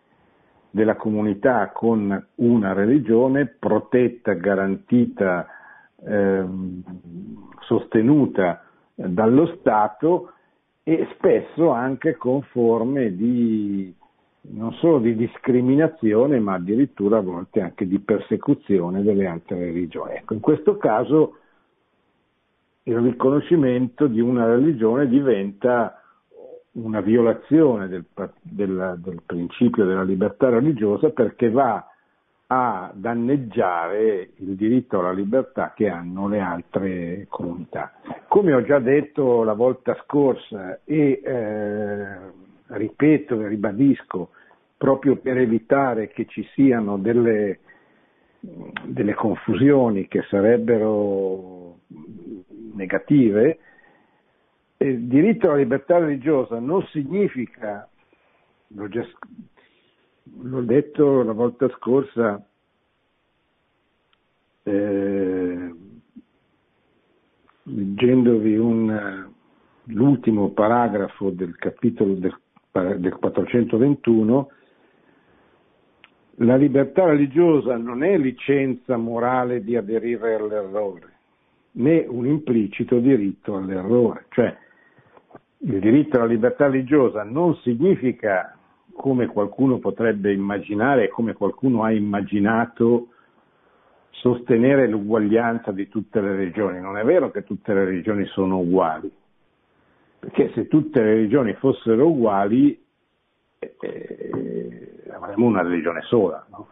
[0.71, 5.47] della comunità con una religione protetta, garantita,
[6.03, 6.45] eh,
[7.61, 10.33] sostenuta dallo Stato
[10.83, 13.93] e spesso anche con forme di
[14.47, 20.15] non solo di discriminazione ma addirittura a volte anche di persecuzione delle altre religioni.
[20.15, 21.37] Ecco, in questo caso
[22.87, 26.01] il riconoscimento di una religione diventa
[26.73, 28.05] una violazione del,
[28.41, 31.89] del, del, principio della libertà religiosa perché va
[32.47, 37.93] a danneggiare il diritto alla libertà che hanno le altre comunità.
[38.27, 42.17] Come ho già detto la volta scorsa e eh,
[42.67, 44.29] ripeto e ribadisco,
[44.77, 47.59] proprio per evitare che ci siano delle,
[48.39, 51.64] delle confusioni che sarebbero
[52.75, 53.59] negative,
[54.77, 57.89] il diritto alla libertà religiosa non significa,
[58.67, 59.05] l'ho, già,
[60.41, 62.45] l'ho detto la volta scorsa,
[64.63, 65.73] eh,
[67.63, 69.31] leggendovi un,
[69.85, 72.37] l'ultimo paragrafo del capitolo del,
[72.99, 74.49] del 421,
[76.39, 81.14] la libertà religiosa non è licenza morale di aderire all'errore,
[81.75, 84.25] né un implicito diritto all'errore.
[84.29, 84.57] Cioè,
[85.59, 88.57] il diritto alla libertà religiosa non significa,
[88.93, 93.09] come qualcuno potrebbe immaginare e come qualcuno ha immaginato,
[94.09, 96.79] sostenere l'uguaglianza di tutte le religioni.
[96.79, 99.11] Non è vero che tutte le religioni sono uguali,
[100.19, 102.81] perché se tutte le religioni fossero uguali
[103.59, 106.45] eh, eh, avremmo una religione sola.
[106.49, 106.67] No?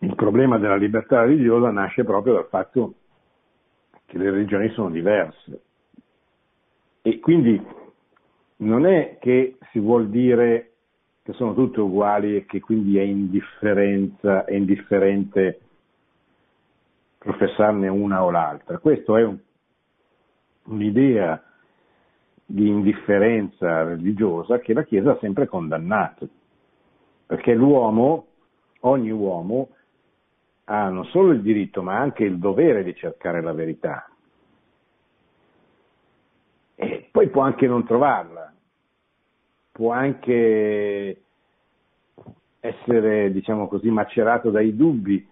[0.00, 2.94] Il problema della libertà religiosa nasce proprio dal fatto
[4.04, 5.62] che le religioni sono diverse
[7.00, 7.58] e quindi
[8.56, 10.72] non è che si vuol dire
[11.22, 15.60] che sono tutte uguali e che quindi è è indifferente
[17.16, 18.78] professarne una o l'altra.
[18.78, 19.38] Questa è un,
[20.64, 21.42] un'idea
[22.44, 26.28] di indifferenza religiosa che la Chiesa ha sempre condannato,
[27.24, 28.26] perché l'uomo,
[28.80, 29.70] ogni uomo,
[30.70, 34.08] ha non solo il diritto ma anche il dovere di cercare la verità.
[36.74, 38.52] E poi può anche non trovarla,
[39.72, 41.22] può anche
[42.60, 45.26] essere, diciamo così, macerato dai dubbi,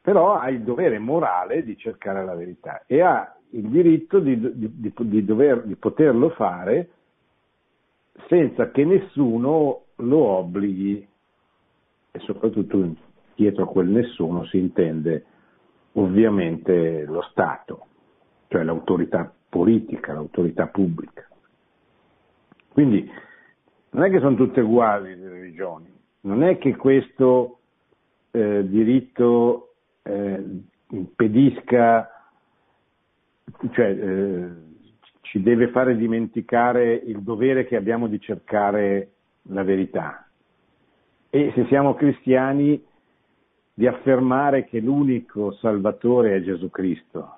[0.00, 4.92] però ha il dovere morale di cercare la verità e ha il diritto di, di,
[4.96, 6.90] di, dover, di poterlo fare
[8.28, 11.08] senza che nessuno lo obblighi
[12.12, 12.76] e soprattutto
[13.34, 15.24] dietro a quel nessuno si intende
[15.92, 17.86] ovviamente lo Stato,
[18.48, 21.28] cioè l'autorità politica, l'autorità pubblica.
[22.68, 23.08] Quindi
[23.90, 25.92] non è che sono tutte uguali le religioni,
[26.22, 27.60] non è che questo
[28.32, 30.42] eh, diritto eh,
[30.90, 32.10] impedisca,
[33.70, 34.50] cioè eh,
[35.20, 39.10] ci deve fare dimenticare il dovere che abbiamo di cercare
[39.48, 40.28] la verità.
[41.30, 42.82] E se siamo cristiani
[43.74, 47.36] di affermare che l'unico Salvatore è Gesù Cristo,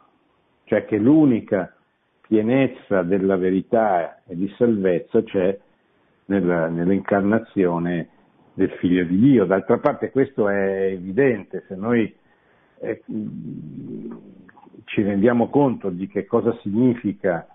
[0.64, 1.75] cioè che l'unica
[2.20, 5.59] pienezza della verità e di salvezza c'è
[6.27, 8.09] nella, nell'incarnazione
[8.53, 9.46] del figlio di Dio.
[9.46, 12.14] D'altra parte questo è evidente, se noi
[12.81, 13.03] eh,
[14.85, 17.46] ci rendiamo conto di che cosa significa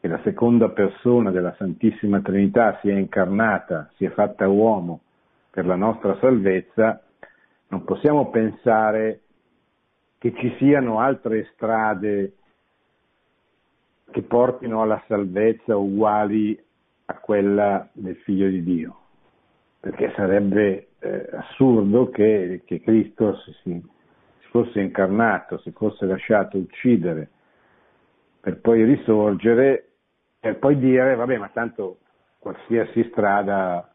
[0.00, 5.00] che la seconda persona della Santissima Trinità sia incarnata, sia fatta uomo
[5.50, 7.02] per la nostra salvezza,
[7.72, 9.22] non possiamo pensare
[10.18, 12.34] che ci siano altre strade
[14.10, 16.62] che portino alla salvezza uguali
[17.06, 18.96] a quella del figlio di Dio,
[19.80, 23.82] perché sarebbe eh, assurdo che, che Cristo si, si,
[24.50, 27.30] fosse incarnato, si fosse lasciato uccidere
[28.38, 29.92] per poi risorgere
[30.40, 32.00] e poi dire, vabbè, ma tanto
[32.38, 33.91] qualsiasi strada,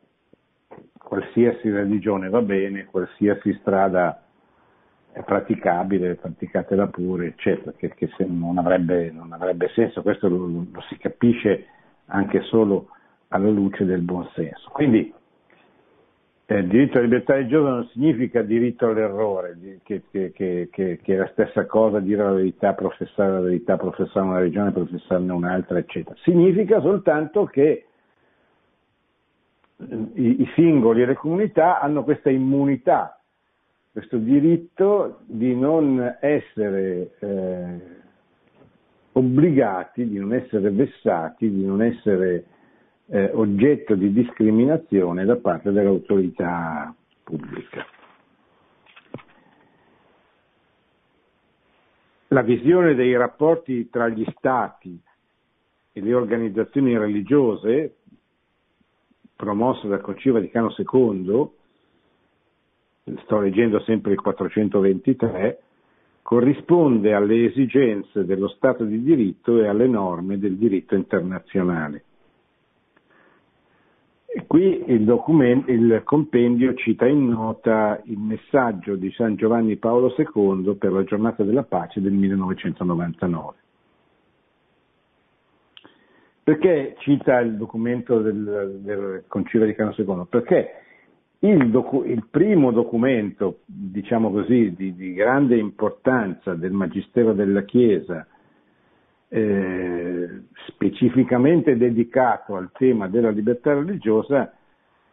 [1.07, 4.23] qualsiasi religione va bene, qualsiasi strada
[5.13, 10.81] è praticabile, praticatela pure, eccetera, che, che non, avrebbe, non, avrebbe, senso, questo lo, lo,
[10.89, 11.65] si capisce
[12.07, 12.89] anche solo
[13.29, 14.69] alla luce del buon senso.
[14.71, 15.11] Quindi
[16.45, 20.31] eh, diritto alla libertà religiosa non significa diritto all'errore, che, che,
[20.69, 25.31] che, è la stessa cosa dire la verità, professare la verità, professare una religione, professarne
[25.31, 26.15] un'altra, eccetera.
[26.21, 27.86] Significa soltanto che
[29.77, 33.21] i, i singoli e le comunità hanno questa immunità,
[33.91, 37.79] questo diritto di non essere eh,
[39.13, 42.45] obbligati, di non essere vessati, di non essere
[43.07, 47.85] eh, oggetto di discriminazione da parte dell'autorità pubblica.
[52.31, 54.99] La visione dei rapporti tra gli stati
[55.93, 57.96] e le organizzazioni religiose,
[59.37, 61.49] promossa dal Concilio Vaticano II,
[63.23, 65.61] sto leggendo sempre il 423,
[66.21, 72.03] corrisponde alle esigenze dello Stato di diritto e alle norme del diritto internazionale.
[74.25, 80.75] E qui il, il, compendio cita in nota il messaggio di San Giovanni Paolo II
[80.75, 83.66] per la giornata della pace del 1999.
[86.47, 90.27] Perché cita il documento del, del Concilio Vaticano II?
[90.29, 90.69] Perché
[91.39, 98.25] il, docu, il, primo documento, diciamo così, di, di grande importanza del Magistero della Chiesa
[99.27, 104.49] eh, specificamente dedicato al tema della libertà religiosa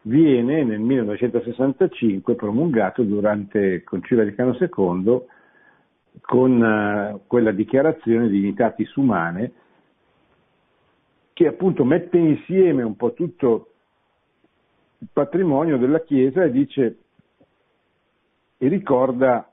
[0.03, 5.21] viene nel 1965 promulgato durante il Concilio Vaticano II
[6.21, 9.51] con uh, quella dichiarazione di Unitatis Umane
[11.35, 13.73] che appunto mette insieme un po' tutto
[14.99, 16.97] il patrimonio della Chiesa e dice
[18.57, 19.51] e ricorda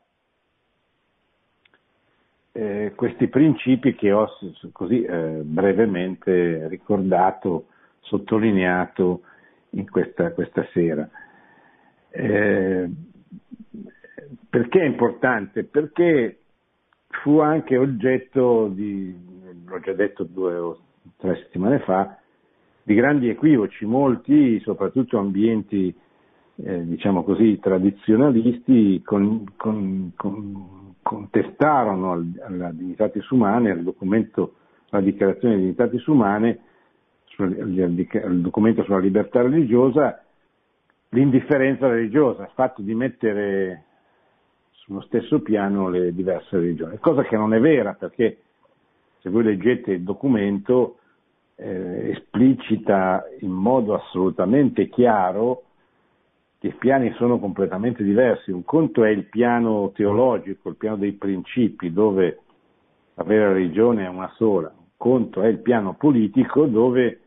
[2.53, 4.29] eh, questi principi che ho
[4.71, 7.66] così eh, brevemente ricordato,
[7.99, 9.23] sottolineato
[9.71, 11.11] in questa, questa sera.
[12.11, 12.88] Eh,
[14.49, 15.64] perché è importante?
[15.64, 16.42] Perché
[17.09, 19.12] fu anche oggetto di,
[19.66, 20.79] l'ho già detto due o
[21.17, 22.19] tre settimane fa,
[22.83, 25.95] di grandi equivoci, molti, soprattutto ambienti,
[26.57, 34.55] eh, diciamo così, tradizionalisti, con, con, con contestarono alla Dignitatis Umane, al documento,
[34.91, 36.61] alla dichiarazione di Dignitatis Umane,
[37.38, 40.23] al documento sulla libertà religiosa,
[41.11, 43.85] l'indifferenza religiosa, il fatto di mettere
[44.71, 48.41] sullo stesso piano le diverse religioni, cosa che non è vera perché
[49.22, 50.98] se voi leggete il documento
[51.54, 55.62] eh, esplicita in modo assolutamente chiaro
[56.58, 58.50] che i piani sono completamente diversi.
[58.50, 62.40] Un conto è il piano teologico, il piano dei principi, dove
[63.14, 64.68] la vera religione è una sola.
[64.68, 67.20] Un conto è il piano politico, dove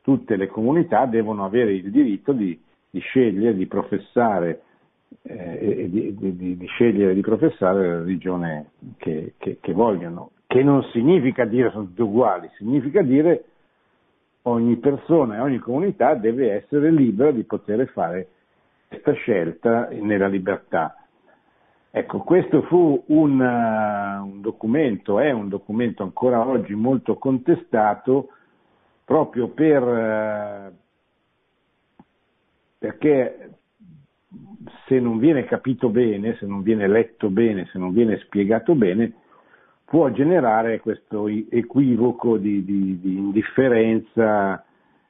[0.00, 4.62] tutte le comunità devono avere il diritto di, di scegliere, di professare,
[5.22, 10.30] eh, di, di, di, scegliere di professare la religione che, che, che vogliono.
[10.50, 13.44] Che non significa dire sono tutti uguali, significa dire
[14.42, 18.28] ogni persona e ogni comunità deve essere libera di poter fare
[18.88, 20.96] questa scelta nella libertà.
[21.90, 28.28] Ecco, questo fu un, uh, un, documento, è un documento ancora oggi molto contestato
[29.04, 30.74] proprio per, uh,
[32.78, 33.50] perché
[34.86, 39.12] se non viene capito bene, se non viene letto bene, se non viene spiegato bene,
[39.88, 44.62] può generare questo equivoco di, di, di indifferenza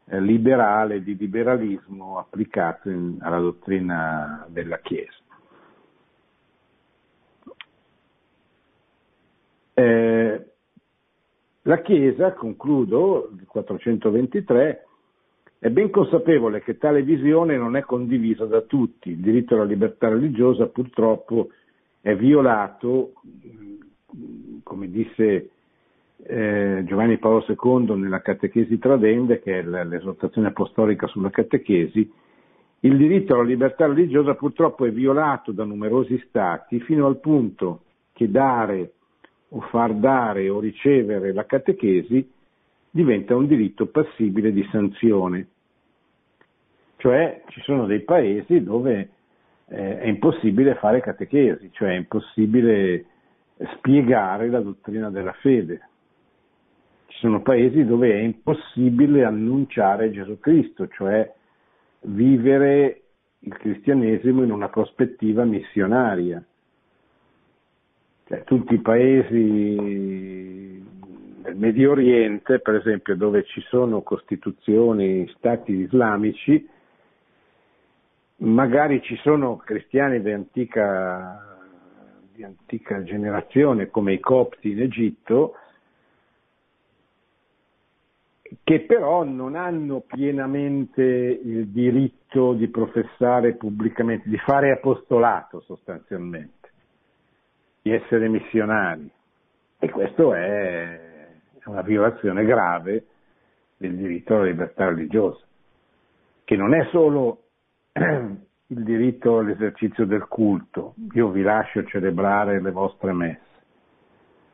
[0.05, 5.17] eh, liberale, di liberalismo applicato in, alla dottrina della Chiesa.
[9.75, 10.47] Eh,
[11.63, 14.87] La Chiesa, concludo, il 423,
[15.59, 19.11] è ben consapevole che tale visione non è condivisa da tutti.
[19.11, 21.51] Il diritto alla libertà religiosa purtroppo
[22.01, 23.13] è violato,
[24.63, 25.51] come disse
[26.25, 32.11] eh, Giovanni Paolo II nella Catechesi Tradende, che è l'esortazione apostolica sulla catechesi,
[32.81, 37.83] il diritto alla libertà religiosa purtroppo è violato da numerosi stati fino al punto
[38.13, 38.93] che dare
[39.51, 42.31] o far dare o ricevere la catechesi
[42.91, 45.49] diventa un diritto passibile di sanzione.
[46.97, 49.11] Cioè ci sono dei paesi dove
[49.67, 53.05] eh, è impossibile fare catechesi, cioè è impossibile
[53.77, 55.81] spiegare la dottrina della fede.
[57.07, 61.33] Ci sono paesi dove è impossibile annunciare Gesù Cristo, cioè
[62.03, 63.03] vivere
[63.41, 66.43] il cristianesimo in una prospettiva missionaria.
[68.27, 69.77] Cioè, tutti i paesi
[71.43, 76.69] del Medio Oriente, per esempio, dove ci sono costituzioni, stati islamici,
[78.37, 81.48] magari ci sono cristiani di antica,
[82.39, 85.57] di antica generazione come i copti in Egitto,
[88.63, 96.71] che però non hanno pienamente il diritto di professare pubblicamente, di fare apostolato sostanzialmente,
[97.83, 99.11] di essere missionari.
[99.81, 101.31] E questo è
[101.65, 103.05] una violazione grave
[103.77, 105.45] del diritto alla libertà religiosa,
[106.45, 107.47] che non è solo
[108.71, 113.41] il diritto all'esercizio del culto, io vi lascio celebrare le vostre messe,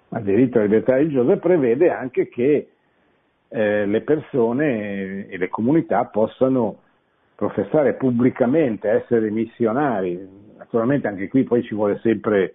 [0.08, 2.68] ma il diritto alla libertà religiosa prevede anche che
[3.48, 6.78] eh, le persone e le comunità possano
[7.34, 10.42] professare pubblicamente, essere missionari.
[10.56, 12.54] Naturalmente anche qui poi ci vuole sempre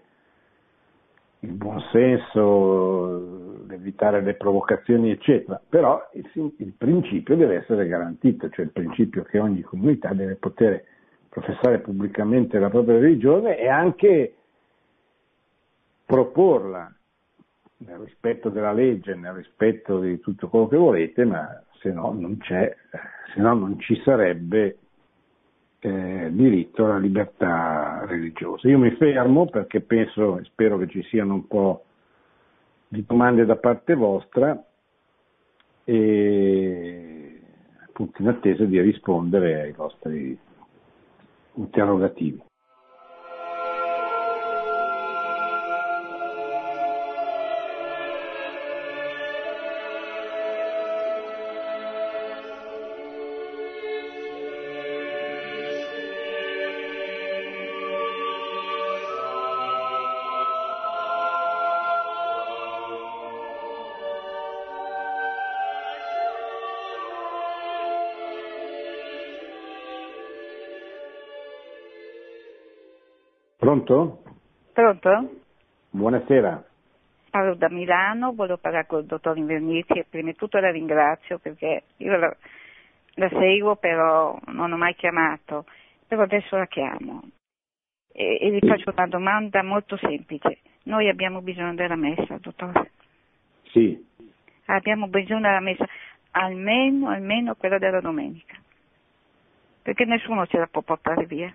[1.40, 8.72] il buonsenso, evitare le provocazioni, eccetera, però il, il, principio deve essere garantito, cioè il
[8.72, 10.84] principio che ogni comunità deve poter
[11.30, 14.34] professare pubblicamente la propria religione e anche
[16.06, 16.92] proporla
[17.78, 22.38] nel rispetto della legge, nel rispetto di tutto quello che volete, ma se no non
[22.42, 22.76] se
[23.36, 24.78] no non ci sarebbe
[25.80, 28.68] eh, diritto alla libertà religiosa.
[28.68, 31.86] Io mi fermo perché penso e spero che ci siano un po'
[32.88, 34.62] di domande da parte vostra
[35.84, 37.42] e
[37.88, 40.38] appunto in attesa di rispondere ai vostri
[41.60, 42.42] interrogativi.
[73.60, 74.24] Pronto?
[74.72, 75.42] Pronto?
[75.90, 76.64] Buonasera.
[77.30, 81.40] Parlo da Milano, volevo parlare con il dottor Invernizi e prima di tutto la ringrazio
[81.40, 82.34] perché io la,
[83.16, 85.66] la, seguo però non ho mai chiamato,
[86.08, 87.22] però adesso la chiamo
[88.14, 90.60] e, e gli faccio una domanda molto semplice.
[90.84, 92.92] Noi abbiamo bisogno della messa, dottore?
[93.74, 94.08] Sì.
[94.68, 95.86] Abbiamo bisogno della messa,
[96.32, 98.56] almeno, almeno quella della domenica,
[99.82, 101.52] perché nessuno ce la può portare via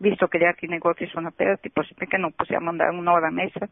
[0.00, 3.68] visto che gli altri negozi sono aperti, perché non possiamo andare un'ora a messa?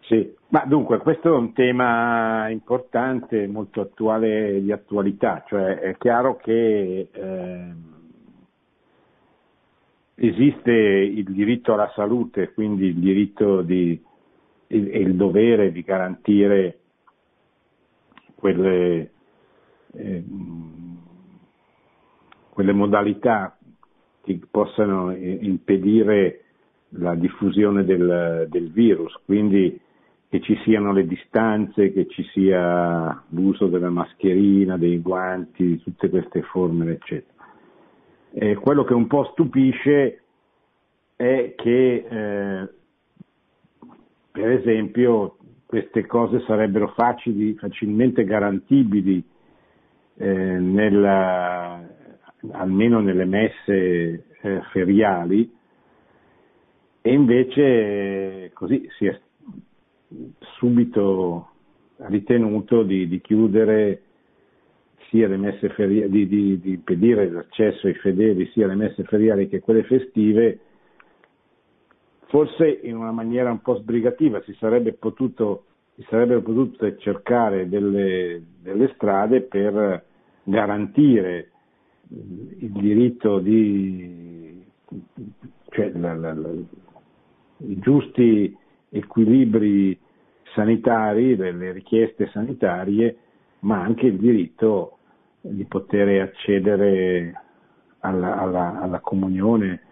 [0.00, 6.36] Sì, ma dunque questo è un tema importante, molto attuale di attualità, cioè è chiaro
[6.36, 7.72] che eh,
[10.16, 14.02] esiste il diritto alla salute, quindi il diritto di,
[14.66, 16.78] e il dovere di garantire
[18.34, 19.10] quelle,
[19.92, 20.24] eh,
[22.48, 23.56] quelle modalità
[24.22, 26.44] che possano impedire
[26.94, 29.78] la diffusione del, del, virus, quindi
[30.28, 36.42] che ci siano le distanze, che ci sia l'uso della mascherina, dei guanti, tutte queste
[36.42, 37.44] formule, eccetera.
[38.32, 40.22] E quello che un po' stupisce
[41.16, 42.68] è che, eh,
[44.30, 49.22] per esempio, queste cose sarebbero facili, facilmente garantibili
[50.16, 51.80] eh, nella,
[52.52, 55.52] almeno nelle messe eh, feriali,
[57.02, 59.18] e invece così si è
[60.58, 61.48] subito
[61.96, 64.02] ritenuto di, di chiudere
[65.08, 69.48] sia le messe feriali, di, di, di, impedire l'accesso ai fedeli sia alle messe feriali
[69.48, 70.58] che quelle festive,
[72.26, 75.64] forse in una maniera un po' sbrigativa si sarebbe potuto
[76.00, 80.02] si sarebbero potute cercare delle, delle strade per
[80.44, 81.50] garantire
[82.10, 84.64] il diritto di,
[85.70, 86.48] cioè la, la, la,
[87.58, 88.56] i giusti
[88.88, 89.98] equilibri
[90.54, 93.16] sanitari, delle richieste sanitarie,
[93.60, 94.98] ma anche il diritto
[95.40, 97.40] di poter accedere
[98.00, 99.82] alla, alla, alla comunione,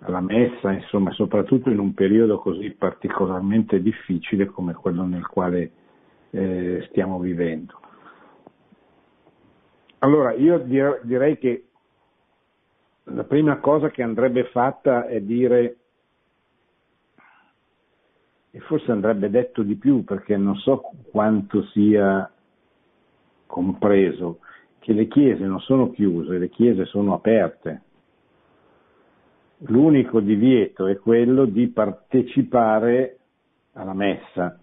[0.00, 5.70] alla messa, insomma, soprattutto in un periodo così particolarmente difficile come quello nel quale
[6.30, 7.80] eh, stiamo vivendo.
[10.06, 11.64] Allora, io direi che
[13.06, 15.76] la prima cosa che andrebbe fatta è dire,
[18.52, 22.30] e forse andrebbe detto di più perché non so quanto sia
[23.46, 24.38] compreso,
[24.78, 27.82] che le chiese non sono chiuse, le chiese sono aperte.
[29.66, 33.18] L'unico divieto è quello di partecipare
[33.72, 34.56] alla messa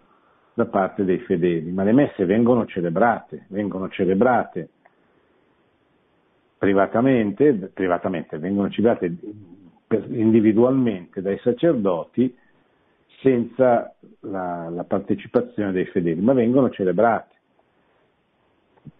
[0.53, 4.69] da parte dei fedeli, ma le messe vengono celebrate, vengono celebrate
[6.63, 9.13] privatamente, privatamente vengono celebrate
[10.11, 12.33] individualmente dai sacerdoti
[13.19, 17.35] senza la, la partecipazione dei fedeli, ma vengono celebrate.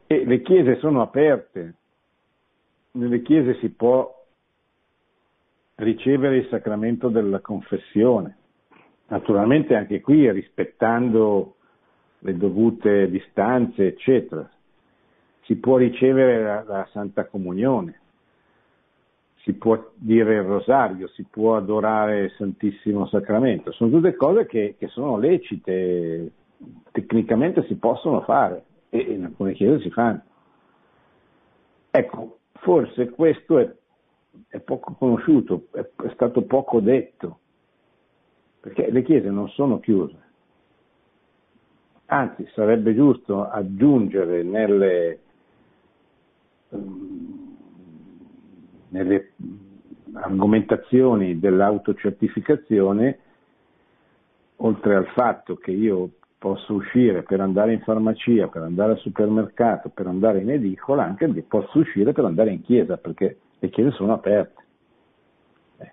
[0.08, 1.76] E le chiese sono aperte,
[2.92, 4.14] nelle chiese si può
[5.76, 8.36] ricevere il sacramento della confessione,
[9.08, 11.56] naturalmente anche qui rispettando
[12.20, 14.50] le dovute distanze, eccetera.
[15.44, 18.00] Si può ricevere la, la Santa Comunione,
[19.44, 24.76] si può dire il rosario, si può adorare il Santissimo Sacramento, sono tutte cose che,
[24.78, 26.32] che sono lecite,
[26.92, 30.22] tecnicamente si possono fare e in alcune chiese si fanno.
[31.92, 33.70] Ecco, forse questo è,
[34.48, 37.40] è poco conosciuto, è, è stato poco detto,
[38.62, 40.22] perché le chiese non sono chiuse.
[42.06, 45.20] Anzi, sarebbe giusto aggiungere nelle,
[48.90, 49.32] nelle
[50.14, 53.20] argomentazioni dell'autocertificazione,
[54.58, 59.90] oltre al fatto che io posso uscire per andare in farmacia, per andare al supermercato,
[59.90, 64.14] per andare in edicola, anche posso uscire per andare in chiesa, perché le chiese sono
[64.14, 64.64] aperte.
[65.78, 65.92] Eh.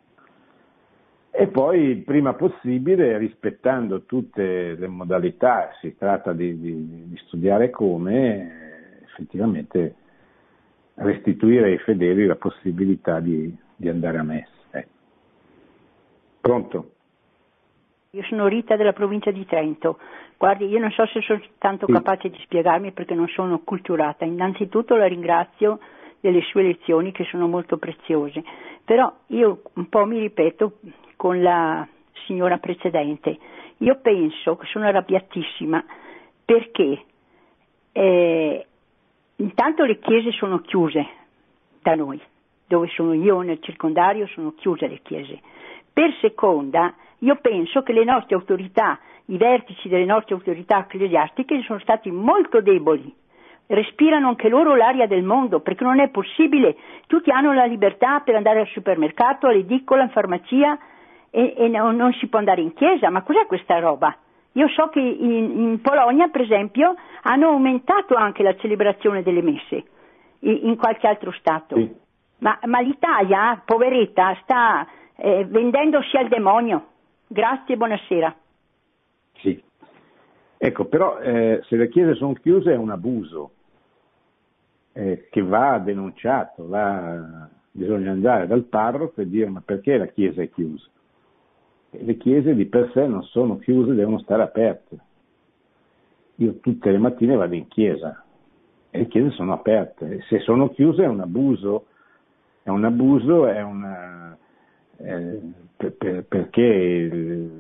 [1.31, 7.71] E poi il prima possibile, rispettando tutte le modalità, si tratta di, di, di studiare
[7.71, 9.95] come, effettivamente
[11.01, 14.51] restituire ai fedeli la possibilità di, di andare a messa.
[14.73, 14.87] Eh.
[16.41, 16.91] Pronto?
[18.13, 19.99] Io sono Rita della provincia di Trento.
[20.37, 21.93] Guardi, io non so se sono tanto sì.
[21.93, 24.25] capace di spiegarmi perché non sono culturata.
[24.25, 25.79] Innanzitutto la ringrazio
[26.21, 28.43] delle sue lezioni che sono molto preziose,
[28.85, 30.79] però io un po' mi ripeto
[31.17, 31.87] con la
[32.27, 33.39] signora precedente.
[33.79, 35.83] Io penso che sono arrabbiatissima
[36.45, 37.05] perché
[37.93, 38.67] eh,
[39.41, 41.07] intanto le chiese sono chiuse
[41.83, 42.21] da noi,
[42.67, 45.41] dove sono io nel circondario sono chiuse le chiese.
[45.93, 51.79] Per seconda io penso che le nostre autorità, i vertici delle nostre autorità ecclesiastiche sono
[51.81, 53.13] stati molto deboli.
[53.67, 56.77] Respirano anche loro l'aria del mondo, perché non è possibile.
[57.07, 60.77] Tutti hanno la libertà per andare al supermercato, all'edicola, in farmacia
[61.31, 63.11] e, e non, non, si può andare in chiesa.
[63.11, 64.17] Ma cos'è questa roba?
[64.53, 69.85] Io so che in, in Polonia, per esempio, hanno aumentato anche la celebrazione delle messe,
[70.41, 71.77] in, qualche altro Stato.
[71.77, 71.95] Sì.
[72.39, 74.87] Ma, ma, l'Italia, poveretta, sta
[75.17, 76.87] eh, vendendosi al demonio.
[77.27, 78.35] Grazie e buonasera.
[79.35, 79.63] Sì.
[80.59, 83.53] Ecco, però eh, se le chiese sono chiuse è un abuso
[84.93, 90.43] eh, che va denunciato, va, bisogna andare dal parroco e dire ma perché la chiesa
[90.43, 90.89] è chiusa?
[91.91, 94.99] Le chiese di per sé non sono chiuse, devono stare aperte.
[96.37, 98.25] Io tutte le mattine vado in chiesa
[98.91, 100.23] e le chiese sono aperte.
[100.29, 101.87] Se sono chiuse è un abuso,
[102.63, 104.37] è un abuso, è una,
[104.99, 105.41] eh,
[105.77, 107.51] per, per, perché il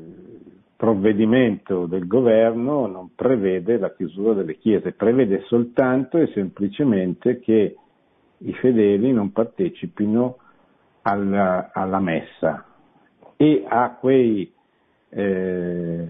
[0.76, 7.76] provvedimento del governo non prevede la chiusura delle chiese, prevede soltanto e semplicemente che
[8.38, 10.38] i fedeli non partecipino
[11.02, 12.64] alla, alla messa
[13.40, 14.52] e a, quei,
[15.08, 16.08] eh,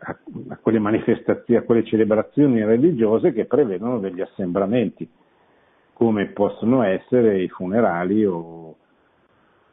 [0.00, 0.18] a,
[0.48, 5.08] a quelle manifestazioni, a quelle celebrazioni religiose che prevedono degli assembramenti,
[5.94, 8.76] come possono essere i funerali o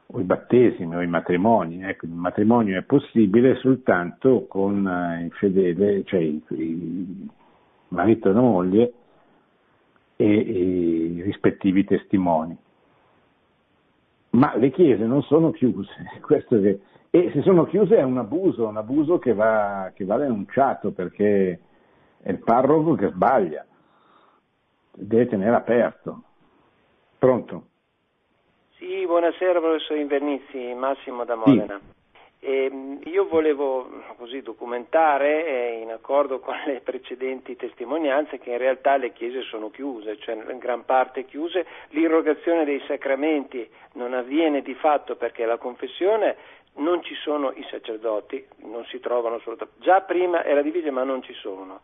[0.09, 1.83] o i battesimi o i matrimoni.
[1.83, 7.29] Ecco, il matrimonio è possibile soltanto con eh, il fedele, cioè il, il
[7.89, 8.93] marito e la moglie
[10.15, 10.63] e, e
[11.15, 12.57] i rispettivi testimoni.
[14.37, 16.77] Ma le chiese non sono chiuse, questo è
[17.09, 21.59] E se sono chiuse è un abuso, un abuso che va, che va denunciato perché
[22.21, 23.65] è il parroco che sbaglia,
[24.93, 26.21] deve tenere aperto.
[27.17, 27.65] Pronto?
[28.77, 31.79] Sì, buonasera professor Invernizzi, Massimo da Modena.
[31.79, 31.96] Sì.
[32.39, 38.97] E io volevo così documentare, eh, in accordo con le precedenti testimonianze, che in realtà
[38.97, 41.65] le chiese sono chiuse, cioè in gran parte chiuse.
[41.89, 46.35] L'irrogazione dei sacramenti non avviene di fatto perché la confessione
[46.75, 49.81] non ci sono i sacerdoti, non si trovano assolutamente.
[49.83, 51.81] Già prima era difficile, ma non ci sono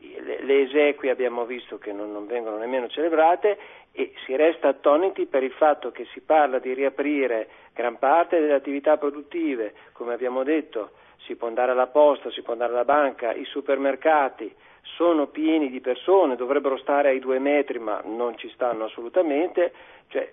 [0.00, 3.58] le esequie abbiamo visto che non, non, vengono nemmeno celebrate
[3.92, 8.54] e si resta attoniti per il fatto che si parla di riaprire gran parte delle
[8.54, 10.92] attività produttive, come abbiamo detto,
[11.26, 15.80] si può andare alla posta, si può andare alla banca, i supermercati sono pieni di
[15.80, 19.72] persone, dovrebbero stare ai due metri ma non ci stanno assolutamente,
[20.10, 20.32] cioè,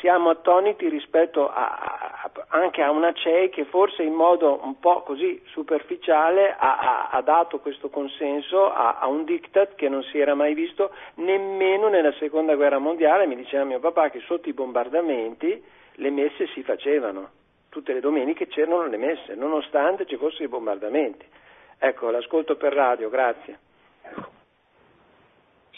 [0.00, 5.02] siamo attoniti rispetto a, a, anche a una CEI che forse in modo un po'
[5.02, 10.54] così superficiale ha, ha dato questo consenso a, un diktat che non si era mai
[10.54, 13.26] visto nemmeno nella seconda guerra mondiale.
[13.26, 15.62] Mi diceva mio papà che sotto i bombardamenti
[15.96, 17.28] le messe si facevano,
[17.68, 21.26] tutte le domeniche c'erano le messe, nonostante ci fossero i bombardamenti.
[21.78, 23.58] Ecco, l'ascolto per radio, grazie.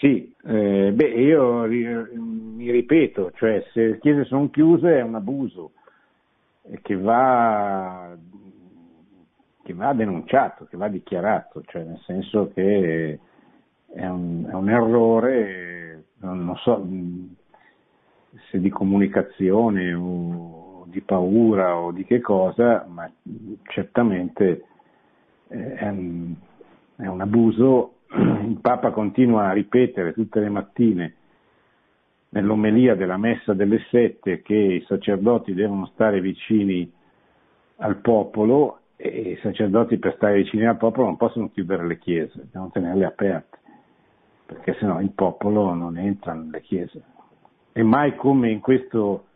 [0.01, 5.73] Sì, eh, beh, io mi ripeto, cioè se le chiese sono chiuse è un abuso
[6.81, 8.17] che va,
[9.63, 13.19] che va denunciato, che va dichiarato, cioè nel senso che
[13.89, 16.83] è un, è un errore, non, so
[18.49, 23.11] se di comunicazione o di paura o di che cosa, ma
[23.65, 24.65] certamente
[25.49, 26.35] è un,
[26.97, 31.15] è un abuso il Papa continua a ripetere tutte le mattine
[32.31, 36.91] nell'omelia della messa delle sette che i sacerdoti devono stare vicini
[37.77, 42.49] al popolo e i sacerdoti per stare vicini al popolo non possono chiudere le chiese,
[42.51, 43.59] devono tenerle aperte,
[44.47, 47.03] perché sennò il popolo non entra nelle chiese.
[47.73, 49.27] E mai come in questo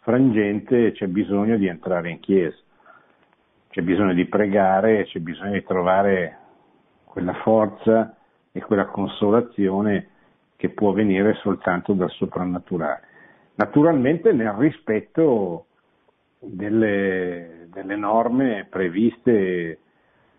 [0.00, 2.56] frangente c'è bisogno di entrare in chiesa,
[3.68, 6.38] c'è bisogno di pregare, c'è bisogno di trovare
[7.04, 8.16] quella forza
[8.52, 10.08] e quella consolazione
[10.56, 13.08] che può venire soltanto dal soprannaturale.
[13.54, 15.66] Naturalmente nel rispetto
[16.38, 19.78] delle, delle norme previste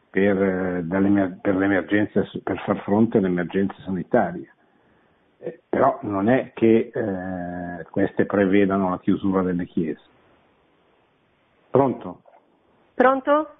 [0.09, 0.35] per,
[1.41, 1.79] per,
[2.43, 4.53] per, far fronte all'emergenza sanitaria.
[5.39, 10.01] Eh, però non è che eh, queste prevedano la chiusura delle chiese.
[11.69, 12.21] Pronto?
[12.93, 13.55] Pronto?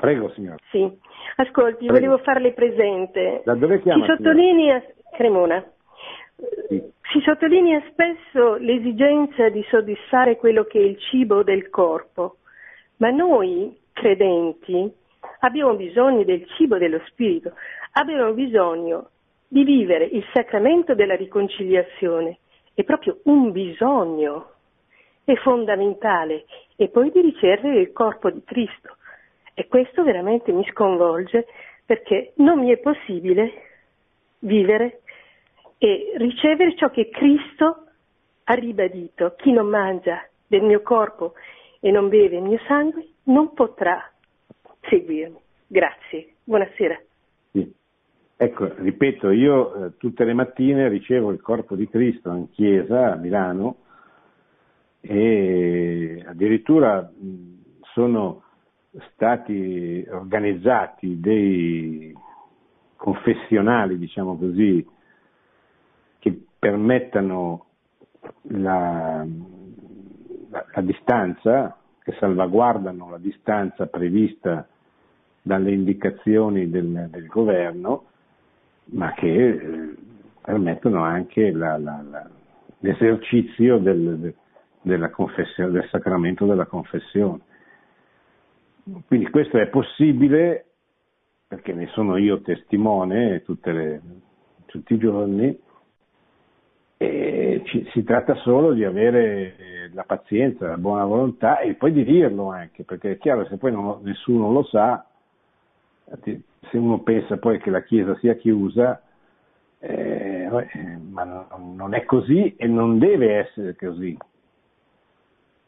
[0.00, 0.56] Prego, signor.
[0.70, 0.90] Sì,
[1.36, 1.92] ascolti, Prego.
[1.92, 3.42] volevo farle presente.
[3.44, 4.04] Da dove chiama?
[4.04, 5.64] Si sottolinea, Cremona.
[6.68, 6.82] Sì.
[7.12, 12.36] Si sottolinea spesso l'esigenza di soddisfare quello che è il cibo del corpo,
[12.96, 14.90] ma noi credenti
[15.40, 17.52] abbiamo bisogno del cibo dello spirito,
[17.92, 19.10] abbiamo bisogno
[19.46, 22.38] di vivere il sacramento della riconciliazione,
[22.74, 24.52] è proprio un bisogno,
[25.24, 26.44] è fondamentale,
[26.76, 28.96] e poi di ricevere il corpo di Cristo.
[29.54, 31.46] E questo veramente mi sconvolge
[31.84, 33.52] perché non mi è possibile
[34.40, 35.02] vivere
[35.78, 37.86] e ricevere ciò che Cristo
[38.44, 39.34] ha ribadito.
[39.36, 41.34] Chi non mangia del mio corpo
[41.80, 44.10] e non beve il mio sangue non potrà
[44.88, 45.38] seguirmi.
[45.66, 47.00] Grazie, buonasera.
[47.52, 47.72] Sì.
[48.36, 53.16] Ecco, ripeto, io eh, tutte le mattine ricevo il corpo di Cristo in chiesa a
[53.16, 53.76] Milano
[55.00, 58.42] e addirittura mh, sono
[59.12, 62.14] stati organizzati dei
[62.96, 64.86] confessionali, diciamo così,
[66.18, 67.66] che permettano
[68.42, 69.26] la,
[70.50, 74.66] la, la distanza, che salvaguardano la distanza prevista
[75.40, 78.04] dalle indicazioni del, del governo,
[78.86, 79.94] ma che eh,
[80.40, 81.76] permettono anche la,
[82.78, 84.34] l'esercizio del,
[84.82, 87.40] del sacramento della confessione.
[89.06, 90.66] Quindi questo è possibile
[91.46, 94.00] perché ne sono io testimone le,
[94.66, 95.56] tutti i giorni
[96.96, 102.04] e ci, si tratta solo di avere la pazienza, la buona volontà e poi di
[102.04, 105.04] dirlo anche, perché è chiaro se poi non, nessuno lo sa,
[106.22, 109.02] se uno pensa poi che la Chiesa sia chiusa,
[109.78, 110.48] eh,
[111.10, 114.16] ma non è così e non deve essere così.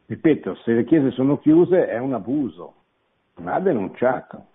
[0.07, 2.75] Ripeto, se le chiese sono chiuse è un abuso,
[3.37, 4.47] va denunciato.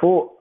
[0.00, 0.40] O,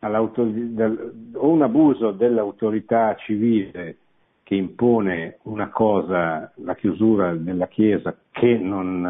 [0.00, 3.96] o un abuso dell'autorità civile
[4.42, 9.00] che impone una cosa, la chiusura della Chiesa, che non,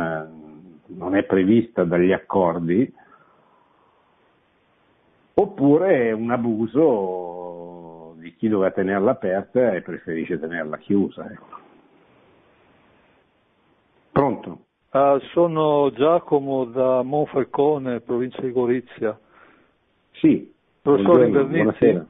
[0.86, 2.92] non è prevista dagli accordi,
[5.34, 11.24] oppure un abuso di chi doveva tenerla aperta e preferisce tenerla chiusa.
[11.30, 11.58] Ecco.
[14.12, 14.59] Pronto?
[14.92, 19.16] Uh, sono Giacomo da Monfalcone, provincia di Gorizia.
[20.14, 20.52] Sì.
[20.82, 22.00] Professore Invernizi,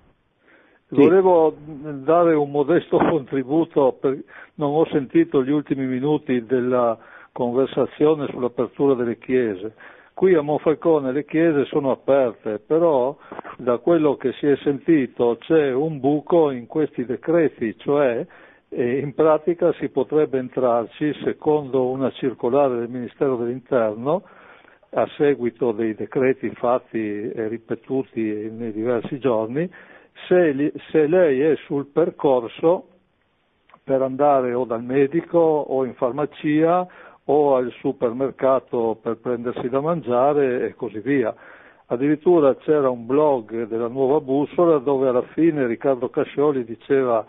[0.88, 4.22] volevo dare un modesto contributo, per...
[4.54, 6.96] non ho sentito gli ultimi minuti della
[7.32, 9.74] conversazione sull'apertura delle chiese.
[10.14, 13.16] Qui a Monfalcone le chiese sono aperte, però
[13.58, 18.26] da quello che si è sentito c'è un buco in questi decreti, cioè
[18.72, 24.22] in pratica si potrebbe entrarci, secondo una circolare del Ministero dell'Interno,
[24.92, 29.68] a seguito dei decreti fatti e ripetuti nei diversi giorni,
[30.26, 32.86] se, se lei è sul percorso
[33.82, 36.86] per andare o dal medico o in farmacia
[37.24, 41.34] o al supermercato per prendersi da mangiare e così via.
[41.86, 47.26] Addirittura c'era un blog della nuova bussola dove alla fine Riccardo Cascioli diceva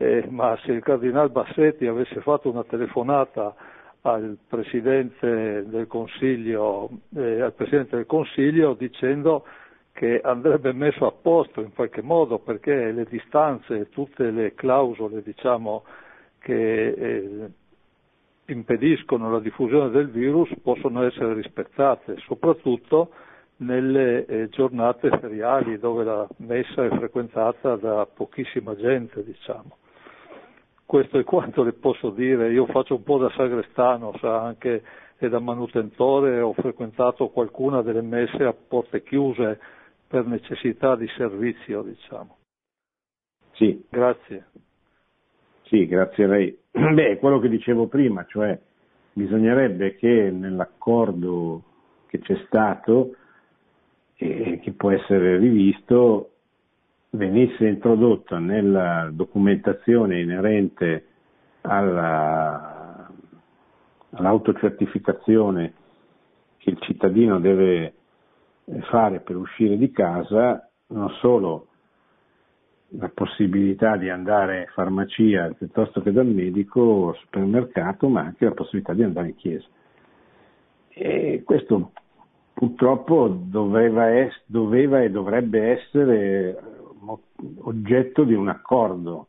[0.00, 3.54] eh, ma se il cardinal Bassetti avesse fatto una telefonata
[4.00, 9.44] al Presidente del Consiglio, eh, al Presidente del Consiglio dicendo
[9.92, 15.20] che andrebbe messo a posto in qualche modo perché le distanze e tutte le clausole
[15.22, 15.84] diciamo,
[16.38, 17.50] che eh,
[18.46, 23.10] impediscono la diffusione del virus possono essere rispettate, soprattutto
[23.56, 29.76] nelle eh, giornate feriali dove la messa è frequentata da pochissima gente, diciamo.
[30.90, 34.82] Questo è quanto le posso dire, io faccio un po' da sagrestano, sa anche
[35.18, 39.60] e da manutentore ho frequentato qualcuna delle messe a porte chiuse
[40.08, 42.38] per necessità di servizio, diciamo.
[43.52, 43.84] Sì.
[43.88, 44.46] Grazie.
[45.66, 46.58] Sì, grazie a lei.
[46.72, 48.58] Beh, quello che dicevo prima, cioè
[49.12, 51.62] bisognerebbe che nell'accordo
[52.08, 53.14] che c'è stato
[54.16, 56.29] e che può essere rivisto
[57.10, 61.06] venisse introdotta nella documentazione inerente
[61.62, 63.10] alla,
[64.10, 65.74] all'autocertificazione
[66.58, 67.94] che il cittadino deve
[68.90, 71.66] fare per uscire di casa non solo
[72.94, 78.52] la possibilità di andare in farmacia piuttosto che dal medico o supermercato, ma anche la
[78.52, 79.66] possibilità di andare in chiesa.
[80.88, 81.92] E questo
[82.52, 86.58] purtroppo doveva, es- doveva e dovrebbe essere
[87.60, 89.28] oggetto di un accordo.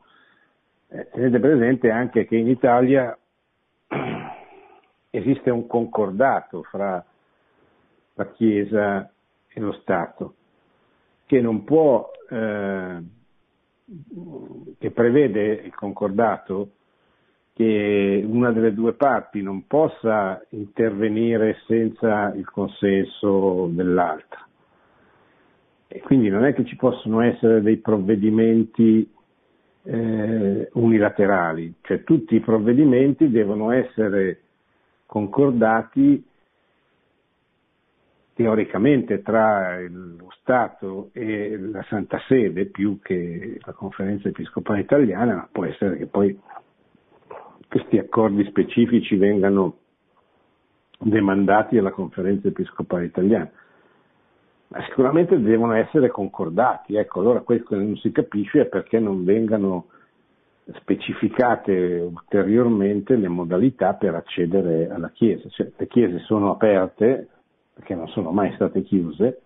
[0.87, 3.17] Eh, tenete presente anche che in Italia
[5.09, 7.03] esiste un concordato fra
[8.13, 9.11] la Chiesa
[9.47, 10.35] e lo Stato,
[11.25, 13.03] che non può, eh,
[14.77, 16.71] che prevede il concordato
[17.53, 24.47] che una delle due parti non possa intervenire senza il consenso dell'altra.
[25.93, 29.11] E quindi non è che ci possono essere dei provvedimenti
[29.83, 34.39] eh, unilaterali, cioè tutti i provvedimenti devono essere
[35.05, 36.23] concordati
[38.33, 45.49] teoricamente tra lo Stato e la Santa Sede più che la conferenza episcopale italiana, ma
[45.51, 46.39] può essere che poi
[47.67, 49.75] questi accordi specifici vengano
[50.99, 53.51] demandati alla conferenza episcopale italiana.
[54.71, 59.87] Ma sicuramente devono essere concordati, ecco, allora questo non si capisce perché non vengano
[60.75, 65.49] specificate ulteriormente le modalità per accedere alla Chiesa.
[65.49, 67.27] Cioè, le chiese sono aperte,
[67.73, 69.41] perché non sono mai state chiuse,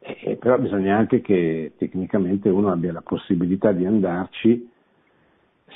[0.00, 4.68] e, però bisogna anche che tecnicamente uno abbia la possibilità di andarci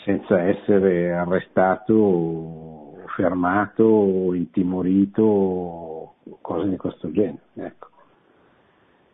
[0.04, 7.38] senza essere arrestato, fermato, intimorito, cose di questo genere.
[7.54, 7.89] Ecco.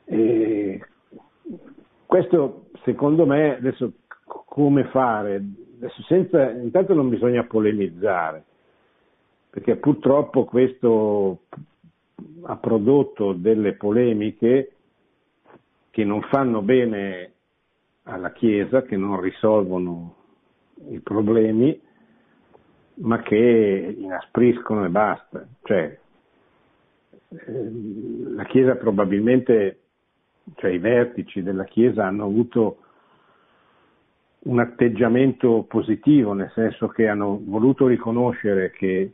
[0.06, 0.80] E
[2.06, 3.92] questo secondo me adesso
[4.24, 5.42] come fare?
[5.76, 8.44] Adesso senza, intanto non bisogna polemizzare,
[9.50, 11.40] perché purtroppo questo
[12.42, 14.72] ha prodotto delle polemiche
[15.90, 17.32] che non fanno bene
[18.04, 20.14] alla Chiesa, che non risolvono
[20.90, 21.78] i problemi,
[22.96, 25.46] ma che inaspriscono e basta.
[25.62, 25.98] Cioè,
[27.28, 27.70] eh,
[28.34, 29.80] la Chiesa probabilmente,
[30.54, 32.78] cioè i vertici della Chiesa hanno avuto
[34.46, 39.12] un atteggiamento positivo, nel senso che hanno voluto riconoscere che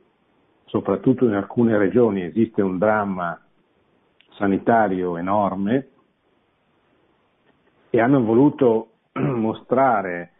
[0.66, 3.38] soprattutto in alcune regioni esiste un dramma
[4.36, 5.88] sanitario enorme
[7.90, 10.30] e hanno voluto mostrare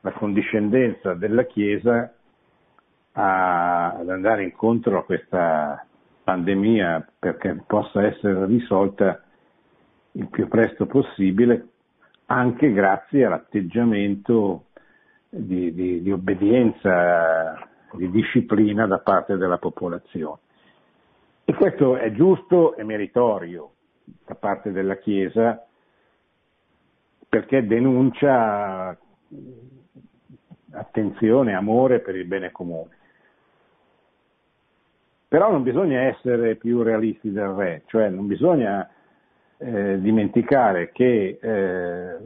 [0.00, 2.12] la condiscendenza della Chiesa
[3.12, 5.84] a, ad andare incontro a questa
[6.22, 9.25] pandemia perché possa essere risolta
[10.16, 11.68] il più presto possibile,
[12.26, 14.66] anche grazie all'atteggiamento
[15.28, 20.38] di, di, di obbedienza, di disciplina da parte della popolazione.
[21.44, 23.70] E questo è giusto e meritorio
[24.24, 25.64] da parte della Chiesa
[27.28, 28.96] perché denuncia
[30.70, 32.94] attenzione, amore per il bene comune.
[35.28, 38.88] Però non bisogna essere più realisti del re, cioè non bisogna
[39.58, 42.16] eh, dimenticare che eh,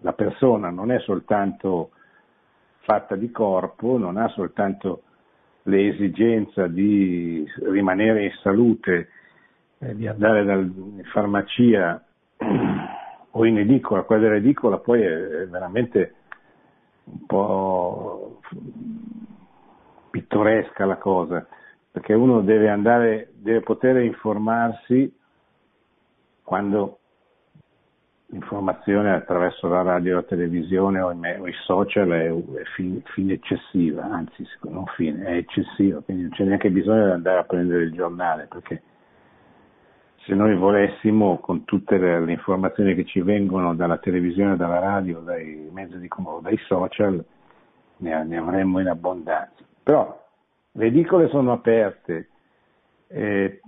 [0.00, 1.90] la persona non è soltanto
[2.80, 5.02] fatta di corpo, non ha soltanto
[5.64, 9.08] l'esigenza di rimanere in salute,
[9.78, 12.04] eh, di andare dal, in farmacia
[13.30, 16.14] o in edicola, quella dell'edicola poi è, è veramente
[17.04, 18.40] un po'
[20.10, 21.46] pittoresca la cosa,
[21.90, 25.20] perché uno deve andare, deve poter informarsi
[26.42, 26.98] quando
[28.26, 34.46] l'informazione attraverso la radio, la televisione o i, social è, è fin, fin, eccessiva, anzi
[34.62, 38.46] non fine, è eccessiva, quindi non c'è neanche bisogno di andare a prendere il giornale,
[38.50, 38.82] perché
[40.24, 45.20] se noi volessimo, con tutte le, le informazioni che ci vengono dalla televisione, dalla radio,
[45.20, 47.24] dai mezzi di comunicazione, dai social,
[47.98, 49.62] ne, ne, avremmo in abbondanza.
[49.82, 50.24] Però
[50.72, 52.28] le edicole sono aperte,
[53.08, 53.60] eh,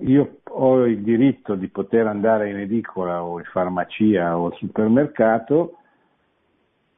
[0.00, 5.76] io ho il diritto di poter andare in edicola o in farmacia o al supermercato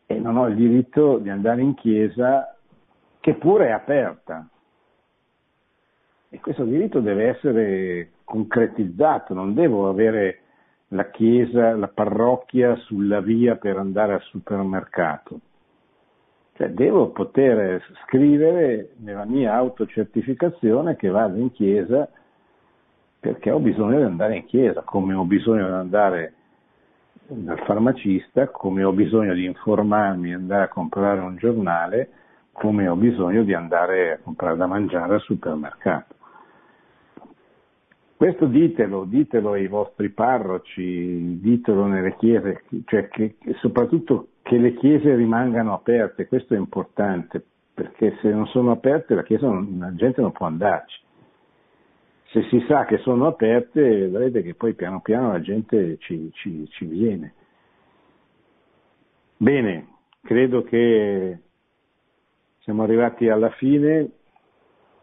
[0.06, 2.56] e non ho il diritto di andare in chiesa
[3.20, 4.46] che pure è aperta.
[6.28, 10.38] E questo diritto deve essere concretizzato, non devo avere
[10.88, 15.40] la chiesa, la parrocchia sulla via per andare al supermercato.
[16.54, 22.08] Cioè devo poter scrivere nella mia autocertificazione che vado in chiesa
[23.22, 26.32] perché ho bisogno di andare in chiesa, come ho bisogno di andare
[27.28, 32.08] dal farmacista, come ho bisogno di informarmi e andare a comprare un giornale,
[32.50, 36.16] come ho bisogno di andare a comprare da mangiare al supermercato.
[38.16, 45.14] Questo ditelo, ditelo ai vostri parroci, ditelo nelle chiese, cioè che, soprattutto che le chiese
[45.14, 47.40] rimangano aperte, questo è importante,
[47.72, 51.10] perché se non sono aperte la chiesa la gente non può andarci.
[52.32, 56.66] Se si sa che sono aperte, vedrete che poi piano piano la gente ci, ci,
[56.70, 57.34] ci viene.
[59.36, 59.88] Bene,
[60.22, 61.38] credo che
[62.60, 64.10] siamo arrivati alla fine,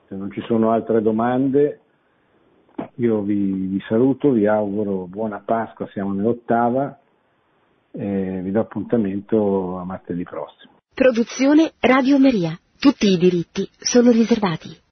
[0.08, 1.82] se non ci sono altre domande
[2.96, 7.00] io vi, vi, saluto, vi auguro buona Pasqua, siamo nell'ottava
[7.92, 10.74] e vi do appuntamento a martedì prossimo.
[10.94, 12.58] Produzione Radio Maria.
[12.80, 14.88] Tutti i diritti sono riservati.